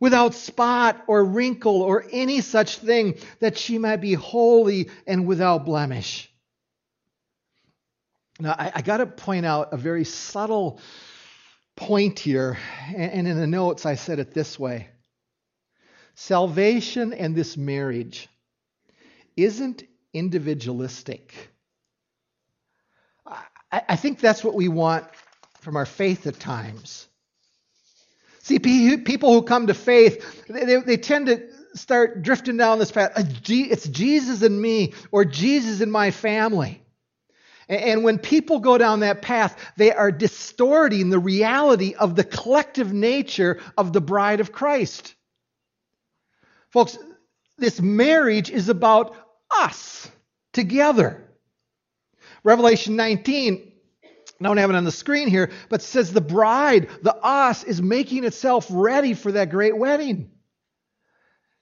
Without 0.00 0.34
spot 0.34 1.02
or 1.06 1.24
wrinkle 1.24 1.82
or 1.82 2.04
any 2.12 2.40
such 2.40 2.78
thing, 2.78 3.18
that 3.40 3.58
she 3.58 3.78
might 3.78 3.96
be 3.96 4.14
holy 4.14 4.90
and 5.06 5.26
without 5.26 5.64
blemish. 5.64 6.30
Now, 8.40 8.54
I, 8.56 8.72
I 8.76 8.82
got 8.82 8.98
to 8.98 9.06
point 9.06 9.44
out 9.44 9.72
a 9.72 9.76
very 9.76 10.04
subtle 10.04 10.80
point 11.74 12.18
here, 12.18 12.58
and, 12.94 13.12
and 13.12 13.28
in 13.28 13.38
the 13.38 13.46
notes 13.46 13.86
I 13.86 13.96
said 13.96 14.18
it 14.18 14.32
this 14.32 14.58
way 14.58 14.88
Salvation 16.14 17.12
and 17.12 17.34
this 17.34 17.56
marriage 17.56 18.28
isn't 19.36 19.84
individualistic. 20.12 21.32
I, 23.70 23.82
I 23.90 23.96
think 23.96 24.20
that's 24.20 24.42
what 24.42 24.54
we 24.54 24.68
want 24.68 25.06
from 25.60 25.76
our 25.76 25.86
faith 25.86 26.26
at 26.26 26.40
times. 26.40 27.06
See, 28.48 28.58
people 28.58 29.34
who 29.34 29.42
come 29.42 29.66
to 29.66 29.74
faith, 29.74 30.46
they, 30.48 30.76
they 30.76 30.96
tend 30.96 31.26
to 31.26 31.46
start 31.74 32.22
drifting 32.22 32.56
down 32.56 32.78
this 32.78 32.90
path. 32.90 33.12
It's 33.14 33.86
Jesus 33.86 34.40
and 34.40 34.58
me, 34.58 34.94
or 35.12 35.26
Jesus 35.26 35.82
and 35.82 35.92
my 35.92 36.10
family. 36.10 36.82
And 37.68 38.04
when 38.04 38.18
people 38.18 38.60
go 38.60 38.78
down 38.78 39.00
that 39.00 39.20
path, 39.20 39.54
they 39.76 39.92
are 39.92 40.10
distorting 40.10 41.10
the 41.10 41.18
reality 41.18 41.94
of 41.94 42.16
the 42.16 42.24
collective 42.24 42.90
nature 42.90 43.60
of 43.76 43.92
the 43.92 44.00
bride 44.00 44.40
of 44.40 44.50
Christ. 44.50 45.14
Folks, 46.70 46.96
this 47.58 47.82
marriage 47.82 48.48
is 48.48 48.70
about 48.70 49.14
us 49.50 50.10
together. 50.54 51.22
Revelation 52.44 52.96
19, 52.96 53.67
I 54.40 54.44
don't 54.44 54.56
have 54.56 54.70
it 54.70 54.76
on 54.76 54.84
the 54.84 54.92
screen 54.92 55.28
here, 55.28 55.50
but 55.68 55.82
says 55.82 56.12
the 56.12 56.20
bride, 56.20 56.88
the 57.02 57.14
us, 57.14 57.64
is 57.64 57.82
making 57.82 58.24
itself 58.24 58.66
ready 58.70 59.14
for 59.14 59.32
that 59.32 59.50
great 59.50 59.76
wedding. 59.76 60.30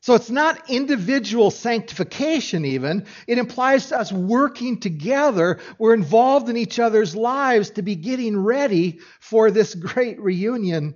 So 0.03 0.15
it's 0.15 0.31
not 0.31 0.71
individual 0.71 1.51
sanctification, 1.51 2.65
even. 2.65 3.07
It 3.27 3.39
implies 3.39 3.91
us 3.93 4.13
working 4.13 4.79
together. 4.79 5.59
We're 5.79 5.95
involved 5.95 6.49
in 6.49 6.57
each 6.57 6.79
other's 6.79 7.17
lives 7.17 7.71
to 7.71 7.83
be 7.83 7.97
getting 7.97 8.37
ready 8.37 9.01
for 9.21 9.51
this 9.51 9.75
great 9.75 10.21
reunion 10.21 10.95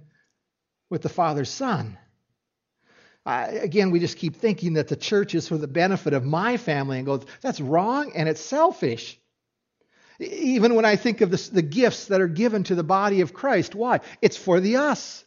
with 0.91 1.03
the 1.03 1.09
Father's 1.09 1.51
Son. 1.51 1.99
Again, 3.27 3.91
we 3.91 4.01
just 4.01 4.17
keep 4.17 4.37
thinking 4.37 4.75
that 4.75 4.89
the 4.89 4.97
church 4.97 5.35
is 5.35 5.47
for 5.47 5.57
the 5.57 5.69
benefit 5.69 6.15
of 6.15 6.25
my 6.25 6.57
family 6.57 6.99
and 6.99 7.07
goes, 7.07 7.25
that's 7.41 7.61
wrong 7.61 8.13
and 8.15 8.29
it's 8.29 8.41
selfish. 8.41 9.20
Even 10.21 10.75
when 10.75 10.85
I 10.85 10.97
think 10.97 11.23
of 11.23 11.31
this, 11.31 11.49
the 11.49 11.63
gifts 11.63 12.07
that 12.07 12.21
are 12.21 12.29
given 12.29 12.65
to 12.65 12.75
the 12.75 12.83
body 12.85 13.23
of 13.23 13.33
Christ, 13.33 13.75
why? 13.75 14.01
It's 14.21 14.37
for 14.37 14.61
the 14.61 14.77
us, 14.77 15.25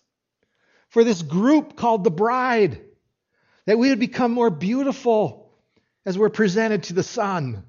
for 0.89 1.03
this 1.03 1.23
group 1.23 1.75
called 1.75 2.03
the 2.03 2.11
bride 2.11 2.79
that 3.65 3.79
we 3.79 3.89
would 3.89 3.99
become 3.99 4.31
more 4.31 4.51
beautiful 4.51 5.51
as 6.05 6.17
we're 6.17 6.29
presented 6.29 6.83
to 6.83 6.93
the 6.93 7.03
Son. 7.03 7.63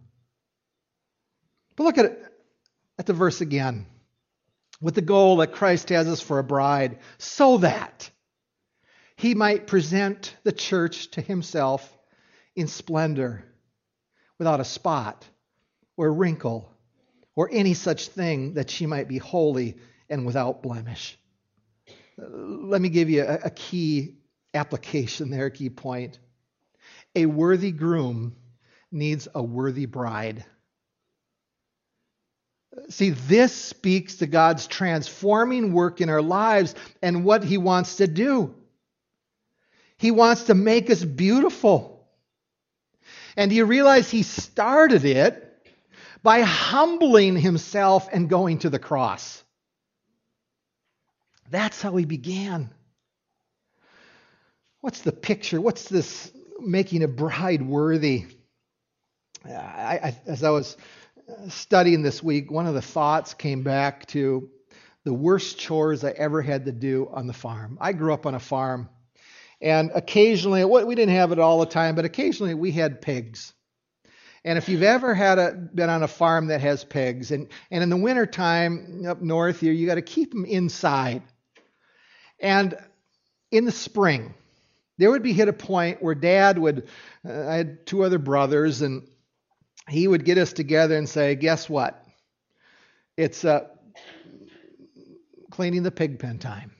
But 1.77 1.85
look 1.85 1.99
at 1.99 2.05
it, 2.05 2.25
at 2.99 3.07
the 3.07 3.15
verse 3.15 3.41
again. 3.41 3.87
With 4.81 4.95
the 4.95 5.01
goal 5.01 5.37
that 5.37 5.53
Christ 5.53 5.89
has 5.89 6.09
us 6.09 6.21
for 6.21 6.39
a 6.39 6.45
bride, 6.45 6.99
so 7.17 7.59
that 7.59 8.11
he 9.17 9.35
might 9.35 9.67
present 9.67 10.37
the 10.43 10.53
church 10.53 11.11
to 11.13 11.23
himself 11.23 11.97
in 12.55 12.67
splendor, 12.67 13.45
without 14.37 14.61
a 14.61 14.65
spot 14.65 15.27
or 15.97 16.13
wrinkle 16.13 16.74
or 17.37 17.49
any 17.53 17.75
such 17.75 18.09
thing, 18.09 18.55
that 18.55 18.70
she 18.70 18.87
might 18.87 19.09
be 19.09 19.18
holy 19.18 19.77
and 20.09 20.25
without 20.25 20.62
blemish. 20.62 21.18
Let 22.16 22.81
me 22.81 22.88
give 22.88 23.11
you 23.11 23.23
a, 23.23 23.40
a 23.44 23.51
key 23.51 24.16
application 24.53 25.31
there, 25.31 25.47
a 25.47 25.51
key 25.51 25.70
point. 25.70 26.18
A 27.16 27.27
worthy 27.27 27.73
groom 27.73 28.37
needs 28.90 29.29
a 29.35 29.42
worthy 29.42 29.87
bride. 29.87 30.44
See, 32.88 33.11
this 33.11 33.55
speaks 33.55 34.16
to 34.16 34.27
God's 34.27 34.66
transforming 34.66 35.73
work 35.73 36.01
in 36.01 36.09
our 36.09 36.23
lives 36.23 36.75
and 37.03 37.25
what 37.25 37.44
He 37.44 37.59
wants 37.59 37.97
to 37.97 38.07
do. 38.07 38.55
He 39.97 40.11
wants 40.11 40.44
to 40.44 40.55
make 40.55 40.90
us 40.90 41.03
beautiful. 41.05 42.09
And 43.37 43.51
do 43.51 43.57
you 43.57 43.64
realize 43.64 44.11
He 44.11 44.23
started 44.23 45.05
it 45.05 45.44
by 46.25 46.41
humbling 46.41 47.37
Himself 47.37 48.09
and 48.11 48.29
going 48.29 48.59
to 48.61 48.71
the 48.71 48.81
cross? 48.81 49.45
That's 51.51 51.81
how 51.81 51.95
He 51.95 52.07
began. 52.07 52.71
What's 54.81 55.03
the 55.03 55.13
picture? 55.13 55.61
What's 55.61 55.89
this 55.89 56.33
making 56.59 57.05
a 57.05 57.09
bride 57.09 57.63
worthy? 57.63 58.25
I, 59.47 60.01
I, 60.03 60.17
as 60.27 60.43
I 60.43 60.51
was 60.51 60.77
studying 61.49 62.03
this 62.03 62.23
week, 62.23 62.51
one 62.51 62.67
of 62.67 62.75
the 62.75 62.83
thoughts 62.83 63.35
came 63.35 63.63
back 63.63 64.07
to 64.07 64.49
the 65.05 65.13
worst 65.13 65.59
chores 65.59 66.05
I 66.05 66.11
ever 66.11 66.41
had 66.41 66.65
to 66.65 66.73
do 66.73 67.11
on 67.13 67.27
the 67.27 67.35
farm. 67.35 67.77
I 67.81 67.93
grew 67.93 68.15
up 68.15 68.25
on 68.25 68.35
a 68.35 68.41
farm, 68.41 68.89
and 69.61 69.91
occasionally, 69.95 70.65
we 70.65 70.95
didn't 70.95 71.15
have 71.15 71.33
it 71.33 71.39
all 71.39 71.61
the 71.61 71.67
time, 71.67 71.95
but 71.95 72.07
occasionally 72.07 72.55
we 72.55 72.73
had 72.73 73.03
pigs. 73.03 73.53
And 74.45 74.59
if 74.59 74.69
you've 74.69 74.83
ever 74.83 75.15
had 75.15 75.39
a, 75.39 75.53
been 75.53 75.89
on 75.89 76.03
a 76.03 76.09
farm 76.09 76.49
that 76.49 76.61
has 76.61 76.85
pigs, 76.85 77.31
and, 77.31 77.49
and 77.71 77.83
in 77.83 77.89
the 77.89 77.97
wintertime 77.97 79.05
up 79.09 79.23
north 79.23 79.61
here, 79.61 79.73
you 79.73 79.87
got 79.87 79.95
to 79.95 80.03
keep 80.03 80.33
them 80.33 80.45
inside. 80.45 81.23
And 82.39 82.77
in 83.51 83.65
the 83.65 83.73
spring, 83.73 84.35
there 84.99 85.11
would 85.11 85.23
be 85.23 85.33
hit 85.33 85.49
a 85.49 85.53
point 85.53 86.03
where 86.03 86.15
dad 86.15 86.59
would, 86.59 86.89
uh, 87.27 87.49
I 87.49 87.55
had 87.55 87.87
two 87.87 88.05
other 88.05 88.19
brothers, 88.19 88.83
and 88.83 89.09
he 89.89 90.07
would 90.07 90.27
get 90.27 90.37
us 90.37 90.53
together 90.53 90.97
and 90.97 91.09
say, 91.09 91.35
Guess 91.35 91.69
what? 91.69 92.05
It's 93.17 93.45
uh, 93.45 93.67
cleaning 95.51 95.85
the 95.85 95.91
pig 95.91 96.19
pen 96.19 96.39
time. 96.39 96.74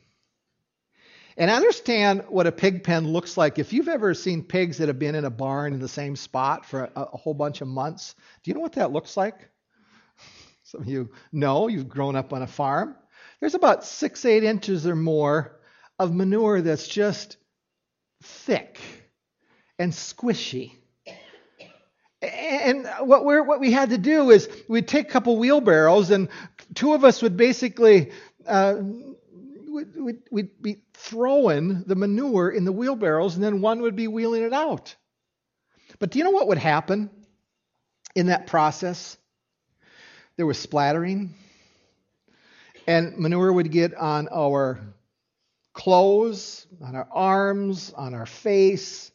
And 1.36 1.50
understand 1.50 2.24
what 2.28 2.46
a 2.46 2.52
pig 2.52 2.84
pen 2.84 3.08
looks 3.08 3.36
like. 3.36 3.58
If 3.58 3.72
you've 3.72 3.88
ever 3.88 4.14
seen 4.14 4.44
pigs 4.44 4.78
that 4.78 4.88
have 4.88 5.00
been 5.00 5.16
in 5.16 5.24
a 5.24 5.30
barn 5.30 5.72
in 5.72 5.80
the 5.80 5.88
same 5.88 6.14
spot 6.14 6.64
for 6.64 6.84
a, 6.84 7.02
a 7.02 7.16
whole 7.16 7.34
bunch 7.34 7.60
of 7.60 7.66
months, 7.66 8.14
do 8.42 8.50
you 8.50 8.54
know 8.54 8.60
what 8.60 8.74
that 8.74 8.92
looks 8.92 9.16
like? 9.16 9.34
Some 10.62 10.82
of 10.82 10.88
you 10.88 11.10
know, 11.32 11.66
you've 11.66 11.88
grown 11.88 12.14
up 12.14 12.32
on 12.32 12.42
a 12.42 12.46
farm. 12.46 12.94
There's 13.40 13.54
about 13.54 13.84
six, 13.84 14.24
eight 14.24 14.44
inches 14.44 14.86
or 14.86 14.94
more 14.94 15.60
of 15.98 16.14
manure 16.14 16.60
that's 16.60 16.86
just 16.86 17.36
thick 18.22 18.78
and 19.78 19.92
squishy. 19.92 20.72
And 22.22 22.88
what, 23.00 23.24
what 23.24 23.60
we 23.60 23.70
had 23.70 23.90
to 23.90 23.98
do 23.98 24.30
is 24.30 24.48
we'd 24.68 24.88
take 24.88 25.08
a 25.08 25.10
couple 25.10 25.36
wheelbarrows, 25.36 26.10
and 26.10 26.28
two 26.74 26.94
of 26.94 27.04
us 27.04 27.20
would 27.20 27.36
basically 27.36 28.12
uh, 28.46 28.76
we'd, 29.74 30.22
we'd 30.30 30.62
be 30.62 30.78
throwing 30.94 31.82
the 31.84 31.94
manure 31.94 32.50
in 32.50 32.64
the 32.64 32.72
wheelbarrows, 32.72 33.34
and 33.34 33.44
then 33.44 33.60
one 33.60 33.82
would 33.82 33.96
be 33.96 34.08
wheeling 34.08 34.42
it 34.42 34.52
out. 34.52 34.94
But 35.98 36.10
do 36.10 36.18
you 36.18 36.24
know 36.24 36.30
what 36.30 36.48
would 36.48 36.58
happen 36.58 37.10
in 38.14 38.26
that 38.26 38.46
process? 38.46 39.16
There 40.37 40.46
was 40.46 40.58
splattering, 40.58 41.34
and 42.87 43.18
manure 43.18 43.52
would 43.52 43.70
get 43.70 43.94
on 43.94 44.28
our 44.32 44.80
clothes, 45.72 46.66
on 46.82 46.94
our 46.96 47.08
arms, 47.10 47.92
on 47.96 48.14
our 48.14 48.26
face. 48.26 49.10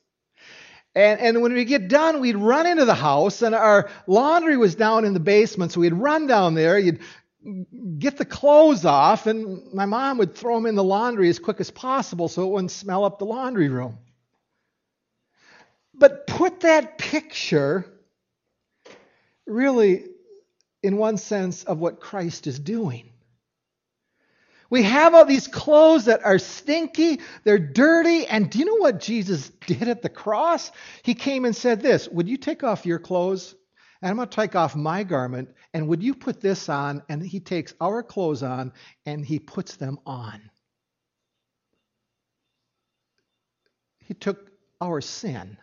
And, 0.95 1.19
and 1.19 1.41
when 1.41 1.54
we 1.54 1.65
get 1.65 1.88
done, 1.88 2.19
we'd 2.19 2.36
run 2.36 2.65
into 2.65 2.86
the 2.86 2.95
house, 2.95 3.41
and 3.41 3.54
our 3.54 3.89
laundry 4.08 4.58
was 4.58 4.76
down 4.76 5.06
in 5.06 5.13
the 5.13 5.19
basement, 5.19 5.72
so 5.72 5.82
we'd 5.82 5.93
run 5.93 6.28
down 6.28 6.56
there. 6.56 6.80
You'd 6.80 7.00
get 7.97 8.17
the 8.17 8.25
clothes 8.25 8.86
off, 8.86 9.28
and 9.28 9.73
my 9.73 9.86
mom 9.86 10.17
would 10.17 10.36
throw 10.36 10.56
them 10.56 10.65
in 10.65 10.75
the 10.75 10.84
laundry 10.84 11.30
as 11.30 11.39
quick 11.39 11.60
as 11.60 11.71
possible 11.71 12.28
so 12.28 12.43
it 12.43 12.52
wouldn't 12.52 12.71
smell 12.71 13.06
up 13.06 13.19
the 13.19 13.25
laundry 13.25 13.69
room. 13.69 13.97
But 15.93 16.28
put 16.28 16.62
that 16.62 16.97
picture 16.97 17.86
really 19.45 20.06
in 20.82 20.97
one 20.97 21.17
sense 21.17 21.63
of 21.63 21.80
what 21.80 21.99
Christ 21.99 22.47
is 22.47 22.60
doing. 22.60 23.10
We 24.69 24.84
have 24.84 25.15
all 25.15 25.25
these 25.25 25.47
clothes 25.47 26.06
that 26.06 26.23
are 26.23 26.38
stinky, 26.38 27.21
they're 27.43 27.58
dirty, 27.58 28.28
and 28.28 28.49
do 28.49 28.60
you 28.60 28.65
know 28.65 28.75
what 28.75 28.99
Jesus 28.99 29.49
did 29.65 29.88
at 29.88 30.04
the 30.04 30.10
cross? 30.10 30.71
He 31.02 31.15
came 31.15 31.45
and 31.45 31.56
said 31.56 31.82
this 31.82 32.08
Would 32.08 32.30
you 32.30 32.38
take 32.38 32.63
off 32.63 32.86
your 32.86 32.99
clothes? 32.99 33.56
And 34.02 34.10
I'm 34.10 34.16
going 34.16 34.30
to 34.30 34.36
take 34.36 34.56
off 34.56 34.76
my 34.76 35.04
garment, 35.04 35.50
and 35.74 35.88
would 35.90 36.02
you 36.02 36.16
put 36.16 36.40
this 36.40 36.70
on? 36.70 37.04
And 37.10 37.22
he 37.22 37.40
takes 37.40 37.74
our 37.82 38.02
clothes 38.02 38.44
on 38.44 38.72
and 39.06 39.26
he 39.26 39.40
puts 39.40 39.76
them 39.76 40.00
on. 40.06 40.50
He 44.00 44.14
took 44.14 44.52
our 44.80 45.02
sin 45.02 45.58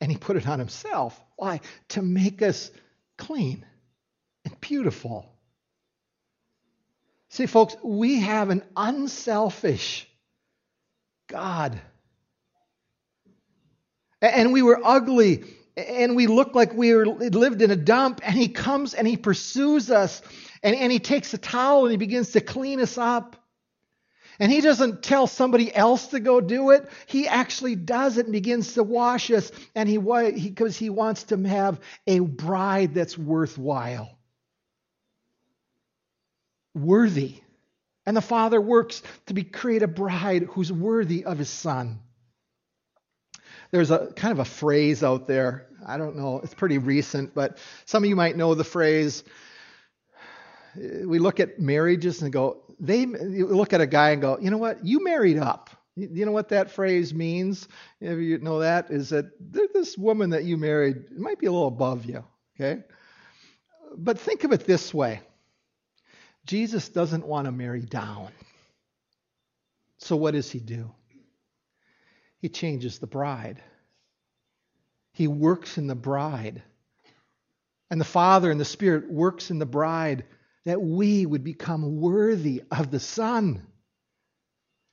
and 0.00 0.10
he 0.10 0.16
put 0.16 0.36
it 0.36 0.46
on 0.46 0.60
himself. 0.60 1.20
Why? 1.36 1.60
To 1.90 2.02
make 2.02 2.42
us 2.42 2.70
clean 3.16 3.66
and 4.44 4.60
beautiful. 4.60 5.28
See, 7.30 7.46
folks, 7.46 7.76
we 7.82 8.20
have 8.20 8.50
an 8.50 8.62
unselfish 8.76 10.08
God. 11.26 11.78
And 14.22 14.52
we 14.52 14.62
were 14.62 14.80
ugly 14.82 15.44
and 15.78 16.16
we 16.16 16.26
look 16.26 16.54
like 16.54 16.74
we 16.74 16.94
lived 16.94 17.62
in 17.62 17.70
a 17.70 17.76
dump, 17.76 18.20
and 18.24 18.34
he 18.34 18.48
comes 18.48 18.94
and 18.94 19.06
he 19.06 19.16
pursues 19.16 19.90
us, 19.90 20.22
and, 20.62 20.74
and 20.74 20.90
he 20.90 20.98
takes 20.98 21.32
a 21.34 21.38
towel 21.38 21.84
and 21.84 21.90
he 21.90 21.96
begins 21.96 22.32
to 22.32 22.40
clean 22.40 22.80
us 22.80 22.98
up. 22.98 23.36
And 24.40 24.52
he 24.52 24.60
doesn't 24.60 25.02
tell 25.02 25.26
somebody 25.26 25.74
else 25.74 26.08
to 26.08 26.20
go 26.20 26.40
do 26.40 26.70
it. 26.70 26.88
He 27.06 27.26
actually 27.26 27.74
does 27.74 28.18
it 28.18 28.26
and 28.26 28.32
begins 28.32 28.74
to 28.74 28.84
wash 28.84 29.30
us, 29.30 29.50
and 29.74 29.88
he 29.88 29.98
because 29.98 30.76
he, 30.76 30.86
he 30.86 30.90
wants 30.90 31.24
to 31.24 31.36
have 31.44 31.80
a 32.06 32.20
bride 32.20 32.94
that's 32.94 33.18
worthwhile 33.18 34.18
worthy. 36.78 37.40
And 38.06 38.16
the 38.16 38.22
Father 38.22 38.60
works 38.60 39.02
to 39.26 39.34
be, 39.34 39.44
create 39.44 39.82
a 39.82 39.88
bride 39.88 40.44
who's 40.44 40.72
worthy 40.72 41.24
of 41.24 41.38
his 41.38 41.50
Son. 41.50 42.00
There's 43.70 43.90
a 43.90 44.12
kind 44.16 44.32
of 44.32 44.38
a 44.38 44.46
phrase 44.46 45.02
out 45.02 45.26
there. 45.26 45.67
I 45.88 45.96
don't 45.96 46.16
know, 46.16 46.40
it's 46.44 46.54
pretty 46.54 46.78
recent, 46.78 47.34
but 47.34 47.58
some 47.86 48.04
of 48.04 48.08
you 48.08 48.16
might 48.16 48.36
know 48.36 48.54
the 48.54 48.64
phrase. 48.64 49.24
We 50.76 51.18
look 51.18 51.40
at 51.40 51.58
marriages 51.58 52.22
and 52.22 52.32
go, 52.32 52.62
they 52.78 53.06
look 53.06 53.72
at 53.72 53.80
a 53.80 53.86
guy 53.86 54.10
and 54.10 54.20
go, 54.20 54.38
you 54.38 54.50
know 54.50 54.58
what, 54.58 54.84
you 54.84 55.02
married 55.02 55.38
up. 55.38 55.70
You 55.96 56.26
know 56.26 56.32
what 56.32 56.50
that 56.50 56.70
phrase 56.70 57.12
means? 57.12 57.66
If 58.00 58.18
you 58.18 58.38
know 58.38 58.60
that, 58.60 58.90
is 58.90 59.08
that 59.08 59.32
this 59.40 59.98
woman 59.98 60.30
that 60.30 60.44
you 60.44 60.56
married 60.56 61.10
might 61.10 61.40
be 61.40 61.46
a 61.46 61.52
little 61.52 61.66
above 61.66 62.04
you, 62.04 62.22
okay? 62.54 62.84
But 63.96 64.20
think 64.20 64.44
of 64.44 64.52
it 64.52 64.64
this 64.64 64.94
way 64.94 65.20
Jesus 66.46 66.88
doesn't 66.88 67.26
want 67.26 67.46
to 67.46 67.52
marry 67.52 67.82
down. 67.82 68.28
So 69.98 70.14
what 70.14 70.34
does 70.34 70.50
he 70.50 70.60
do? 70.60 70.92
He 72.40 72.48
changes 72.48 73.00
the 73.00 73.08
bride. 73.08 73.60
He 75.18 75.26
works 75.26 75.78
in 75.78 75.88
the 75.88 75.96
bride. 75.96 76.62
And 77.90 78.00
the 78.00 78.04
Father 78.04 78.52
and 78.52 78.60
the 78.60 78.64
Spirit 78.64 79.10
works 79.10 79.50
in 79.50 79.58
the 79.58 79.66
bride 79.66 80.26
that 80.64 80.80
we 80.80 81.26
would 81.26 81.42
become 81.42 82.00
worthy 82.00 82.62
of 82.70 82.92
the 82.92 83.00
Son. 83.00 83.66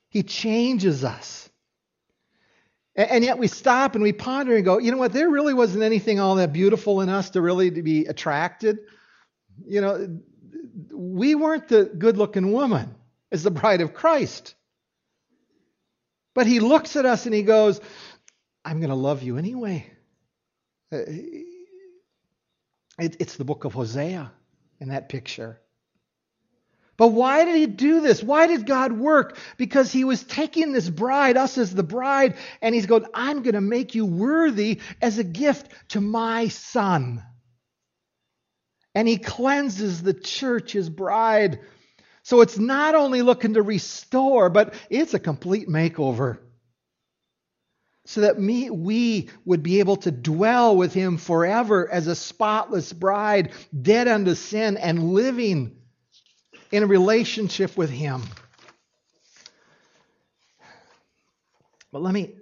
He 0.10 0.24
changes 0.24 1.04
us. 1.04 1.48
And 2.96 3.24
yet 3.24 3.38
we 3.38 3.46
stop 3.46 3.94
and 3.94 4.02
we 4.02 4.14
ponder 4.14 4.56
and 4.56 4.66
go, 4.66 4.80
you 4.80 4.90
know 4.90 4.98
what, 4.98 5.14
there 5.14 5.30
really 5.30 5.54
wasn't 5.54 5.84
anything 5.84 6.20
all 6.20 6.34
that 6.36 6.52
beautiful 6.52 7.02
in 7.02 7.10
us 7.10 7.30
to 7.32 7.42
really 7.42 7.70
to 7.70 7.84
be 7.84 8.08
attracted. 8.08 8.80
You 9.64 9.82
know, 9.82 10.20
we 10.92 11.36
weren't 11.36 11.68
the 11.68 11.86
good 11.86 12.18
looking 12.18 12.52
woman 12.52 12.96
as 13.32 13.44
the 13.44 13.52
bride 13.52 13.82
of 13.82 13.94
Christ. 13.94 14.56
But 16.34 16.48
he 16.48 16.62
looks 16.62 16.96
at 16.96 17.06
us 17.06 17.28
and 17.28 17.36
he 17.36 17.44
goes, 17.44 17.80
I'm 18.64 18.80
going 18.80 18.90
to 18.90 18.96
love 18.96 19.22
you 19.22 19.38
anyway. 19.38 19.92
Uh, 20.96 21.06
it's 22.98 23.36
the 23.36 23.44
book 23.44 23.66
of 23.66 23.74
Hosea 23.74 24.32
in 24.80 24.90
that 24.90 25.10
picture. 25.10 25.60
But 26.98 27.10
why 27.10 27.44
did 27.44 27.58
he 27.58 27.66
do 27.66 28.00
this? 28.00 28.24
Why 28.24 28.48
did 28.48 28.66
God 28.66 28.94
work? 28.94 29.38
Because 29.58 29.92
he 29.92 30.06
was 30.06 30.24
taking 30.24 30.72
this 30.72 30.90
bride, 30.90 31.36
us 31.36 31.58
as 31.58 31.74
the 31.74 31.84
bride, 31.84 32.36
and 32.62 32.74
he's 32.74 32.86
going, 32.86 33.06
I'm 33.14 33.42
going 33.44 33.56
to 33.56 33.62
make 33.62 33.96
you 33.96 34.06
worthy 34.06 34.80
as 35.02 35.18
a 35.18 35.24
gift 35.24 35.70
to 35.90 36.00
my 36.00 36.48
son. 36.48 37.22
And 38.94 39.10
he 39.10 39.18
cleanses 39.18 40.02
the 40.02 40.14
church, 40.14 40.72
his 40.72 40.90
bride. 40.90 41.60
So 42.24 42.40
it's 42.40 42.58
not 42.58 42.96
only 42.96 43.22
looking 43.22 43.56
to 43.56 43.62
restore, 43.62 44.50
but 44.50 44.74
it's 44.90 45.14
a 45.14 45.20
complete 45.20 45.68
makeover. 45.68 46.38
So 48.06 48.22
that 48.22 48.40
me, 48.40 48.70
we 48.70 49.30
would 49.46 49.64
be 49.64 49.80
able 49.80 49.98
to 49.98 50.12
dwell 50.12 50.78
with 50.78 50.94
him 50.94 51.18
forever 51.18 51.92
as 51.92 52.08
a 52.08 52.16
spotless 52.16 52.94
bride, 52.94 53.52
dead 53.82 54.08
unto 54.08 54.36
sin 54.36 54.78
and 54.78 55.12
living 55.12 55.76
in 56.72 56.84
a 56.84 56.88
relationship 56.88 57.78
with 57.78 57.90
Him. 57.90 58.22
But 61.92 62.02
let 62.02 62.14
me 62.14 62.36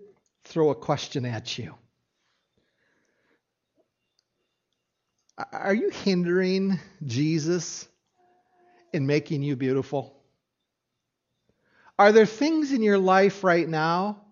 throw 0.45 0.71
a 0.71 0.75
question 0.75 1.23
at 1.25 1.55
you. 1.57 1.75
Are 5.51 5.73
you 5.73 5.89
hindering 5.89 6.79
Jesus 7.05 7.87
in 8.91 9.05
making 9.05 9.43
you 9.43 9.55
beautiful? 9.55 10.19
Are 11.99 12.11
there 12.11 12.25
things 12.25 12.71
in 12.71 12.81
your 12.81 12.97
life 12.97 13.43
right 13.43 13.69
now 13.69 14.22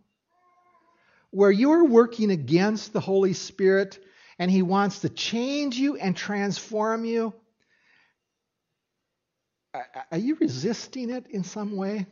where 1.31 1.51
you're 1.51 1.85
working 1.85 2.29
against 2.29 2.93
the 2.93 2.99
Holy 2.99 3.33
Spirit 3.33 3.99
and 4.37 4.51
He 4.51 4.61
wants 4.61 4.99
to 4.99 5.09
change 5.09 5.77
you 5.77 5.95
and 5.95 6.15
transform 6.15 7.05
you? 7.05 7.33
Are 10.11 10.17
you 10.17 10.35
resisting 10.35 11.09
it 11.09 11.27
in 11.29 11.43
some 11.43 11.77
way? 11.77 12.05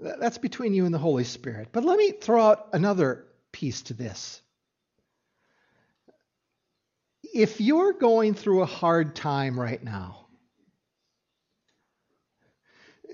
That's 0.00 0.38
between 0.38 0.72
you 0.72 0.86
and 0.86 0.94
the 0.94 0.98
Holy 0.98 1.24
Spirit. 1.24 1.68
But 1.72 1.84
let 1.84 1.98
me 1.98 2.12
throw 2.12 2.42
out 2.42 2.68
another 2.72 3.26
piece 3.52 3.82
to 3.82 3.94
this. 3.94 4.40
If 7.22 7.60
you're 7.60 7.92
going 7.92 8.34
through 8.34 8.62
a 8.62 8.66
hard 8.66 9.14
time 9.14 9.58
right 9.58 9.82
now, 9.82 10.26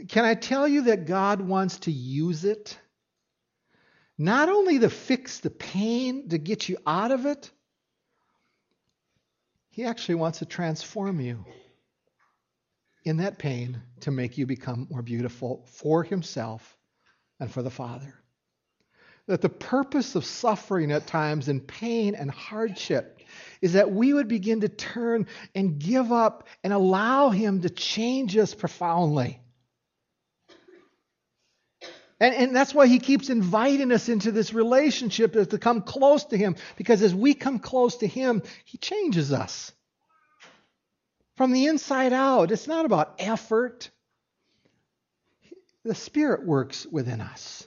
can 0.09 0.25
I 0.25 0.35
tell 0.35 0.67
you 0.67 0.83
that 0.83 1.07
God 1.07 1.41
wants 1.41 1.81
to 1.81 1.93
use 1.93 2.45
it? 2.45 2.79
Not 4.19 4.49
only 4.49 4.79
to 4.79 4.91
fix 4.91 5.41
the 5.41 5.51
pain, 5.51 6.29
to 6.31 6.39
get 6.39 6.69
you 6.69 6.79
out 6.87 7.11
of 7.11 7.27
it, 7.27 7.51
he 9.71 9.85
actually 9.85 10.15
wants 10.15 10.39
to 10.39 10.47
transform 10.47 11.21
you 11.21 11.45
in 13.05 13.19
that 13.19 13.39
pain 13.39 13.83
to 14.01 14.11
make 14.11 14.39
you 14.39 14.47
become 14.47 14.89
more 14.91 15.03
beautiful 15.03 15.65
for 15.67 16.03
Himself 16.03 16.77
and 17.39 17.51
for 17.51 17.63
the 17.63 17.71
Father. 17.71 18.15
That 19.27 19.43
the 19.43 19.49
purpose 19.49 20.15
of 20.15 20.25
suffering 20.25 20.93
at 20.93 21.07
times 21.07 21.49
in 21.49 21.61
pain 21.61 22.15
and 22.15 22.31
hardship 22.31 23.21
is 23.61 23.75
that 23.75 23.93
we 23.93 24.15
would 24.15 24.29
begin 24.29 24.63
to 24.63 24.69
turn 24.69 25.27
and 25.55 25.79
give 25.79 26.11
up 26.11 26.49
and 26.65 26.73
allow 26.73 27.29
Him 27.29 27.61
to 27.61 27.69
change 27.69 28.37
us 28.37 28.55
profoundly. 28.55 29.41
And, 32.19 32.35
and 32.35 32.57
that's 32.57 32.75
why 32.75 32.87
he 32.87 32.99
keeps 32.99 33.29
inviting 33.29 33.93
us 33.93 34.09
into 34.09 34.33
this 34.33 34.55
relationship 34.55 35.33
to 35.35 35.59
come 35.59 35.83
close 35.83 36.25
to 36.27 36.37
him. 36.37 36.57
Because 36.77 37.03
as 37.03 37.15
we 37.15 37.35
come 37.35 37.59
close 37.59 37.99
to 37.99 38.07
him, 38.07 38.43
he 38.65 38.79
changes 38.79 39.33
us 39.33 39.73
from 41.37 41.53
the 41.53 41.67
inside 41.67 42.13
out. 42.13 42.53
It's 42.53 42.67
not 42.67 42.87
about 42.87 43.17
effort. 43.19 43.91
The 45.85 45.95
Spirit 45.95 46.45
works 46.47 46.87
within 46.87 47.21
us. 47.21 47.67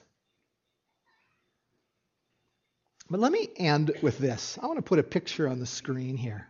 But 3.10 3.20
let 3.20 3.32
me 3.32 3.48
end 3.56 3.92
with 4.02 4.18
this. 4.18 4.58
I 4.62 4.68
want 4.68 4.78
to 4.78 4.84
put 4.84 5.00
a 5.00 5.04
picture 5.04 5.48
on 5.48 5.60
the 5.60 5.66
screen 5.66 6.18
here. 6.18 6.48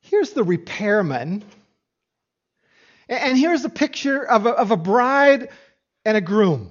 Here's 0.00 0.30
the 0.30 0.44
repairman. 0.44 1.44
And 3.08 3.38
here's 3.38 3.64
a 3.64 3.70
picture 3.70 4.22
of 4.22 4.46
a, 4.46 4.50
of 4.50 4.70
a 4.70 4.76
bride 4.76 5.48
and 6.08 6.16
a 6.16 6.22
groom. 6.22 6.70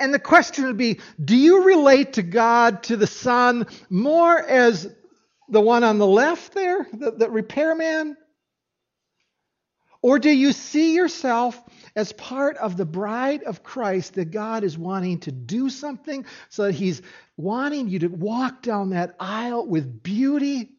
And 0.00 0.12
the 0.12 0.18
question 0.18 0.64
would 0.64 0.78
be 0.78 1.00
do 1.22 1.36
you 1.36 1.64
relate 1.64 2.14
to 2.14 2.22
God, 2.22 2.82
to 2.84 2.96
the 2.96 3.06
Son, 3.06 3.66
more 3.90 4.38
as 4.38 4.90
the 5.50 5.60
one 5.60 5.84
on 5.84 5.98
the 5.98 6.06
left 6.06 6.54
there, 6.54 6.86
the, 6.94 7.10
the 7.10 7.28
repairman? 7.28 8.16
Or 10.00 10.18
do 10.18 10.30
you 10.30 10.52
see 10.52 10.94
yourself 10.94 11.62
as 11.94 12.14
part 12.14 12.56
of 12.56 12.78
the 12.78 12.86
bride 12.86 13.42
of 13.42 13.62
Christ 13.62 14.14
that 14.14 14.30
God 14.30 14.64
is 14.64 14.78
wanting 14.78 15.20
to 15.20 15.32
do 15.32 15.68
something 15.68 16.24
so 16.48 16.64
that 16.64 16.74
He's 16.74 17.02
wanting 17.36 17.88
you 17.88 17.98
to 17.98 18.08
walk 18.08 18.62
down 18.62 18.90
that 18.90 19.14
aisle 19.20 19.66
with 19.66 20.02
beauty 20.02 20.70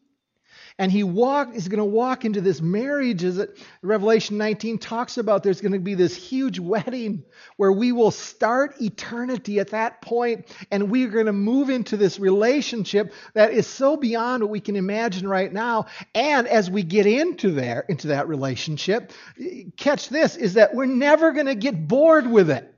and 0.80 0.90
he 0.90 1.04
walked 1.04 1.54
is 1.54 1.68
going 1.68 1.78
to 1.78 1.84
walk 1.84 2.24
into 2.24 2.40
this 2.40 2.62
marriage 2.62 3.22
as 3.22 3.36
it, 3.36 3.58
revelation 3.82 4.38
19 4.38 4.78
talks 4.78 5.18
about 5.18 5.42
there's 5.42 5.60
going 5.60 5.74
to 5.74 5.78
be 5.78 5.92
this 5.92 6.16
huge 6.16 6.58
wedding 6.58 7.22
where 7.58 7.70
we 7.70 7.92
will 7.92 8.10
start 8.10 8.80
eternity 8.80 9.60
at 9.60 9.68
that 9.68 10.00
point 10.00 10.48
and 10.70 10.90
we're 10.90 11.10
going 11.10 11.26
to 11.26 11.34
move 11.34 11.68
into 11.68 11.98
this 11.98 12.18
relationship 12.18 13.12
that 13.34 13.52
is 13.52 13.66
so 13.66 13.94
beyond 13.94 14.42
what 14.42 14.50
we 14.50 14.58
can 14.58 14.74
imagine 14.74 15.28
right 15.28 15.52
now. 15.52 15.84
And 16.14 16.48
as 16.48 16.70
we 16.70 16.82
get 16.82 17.04
into 17.04 17.50
there 17.50 17.84
into 17.90 18.08
that 18.08 18.26
relationship 18.26 19.12
catch 19.76 20.08
this 20.08 20.34
is 20.34 20.54
that 20.54 20.74
we're 20.74 20.86
never 20.86 21.32
going 21.32 21.44
to 21.44 21.54
get 21.54 21.88
bored 21.88 22.26
with 22.26 22.48
it. 22.48 22.74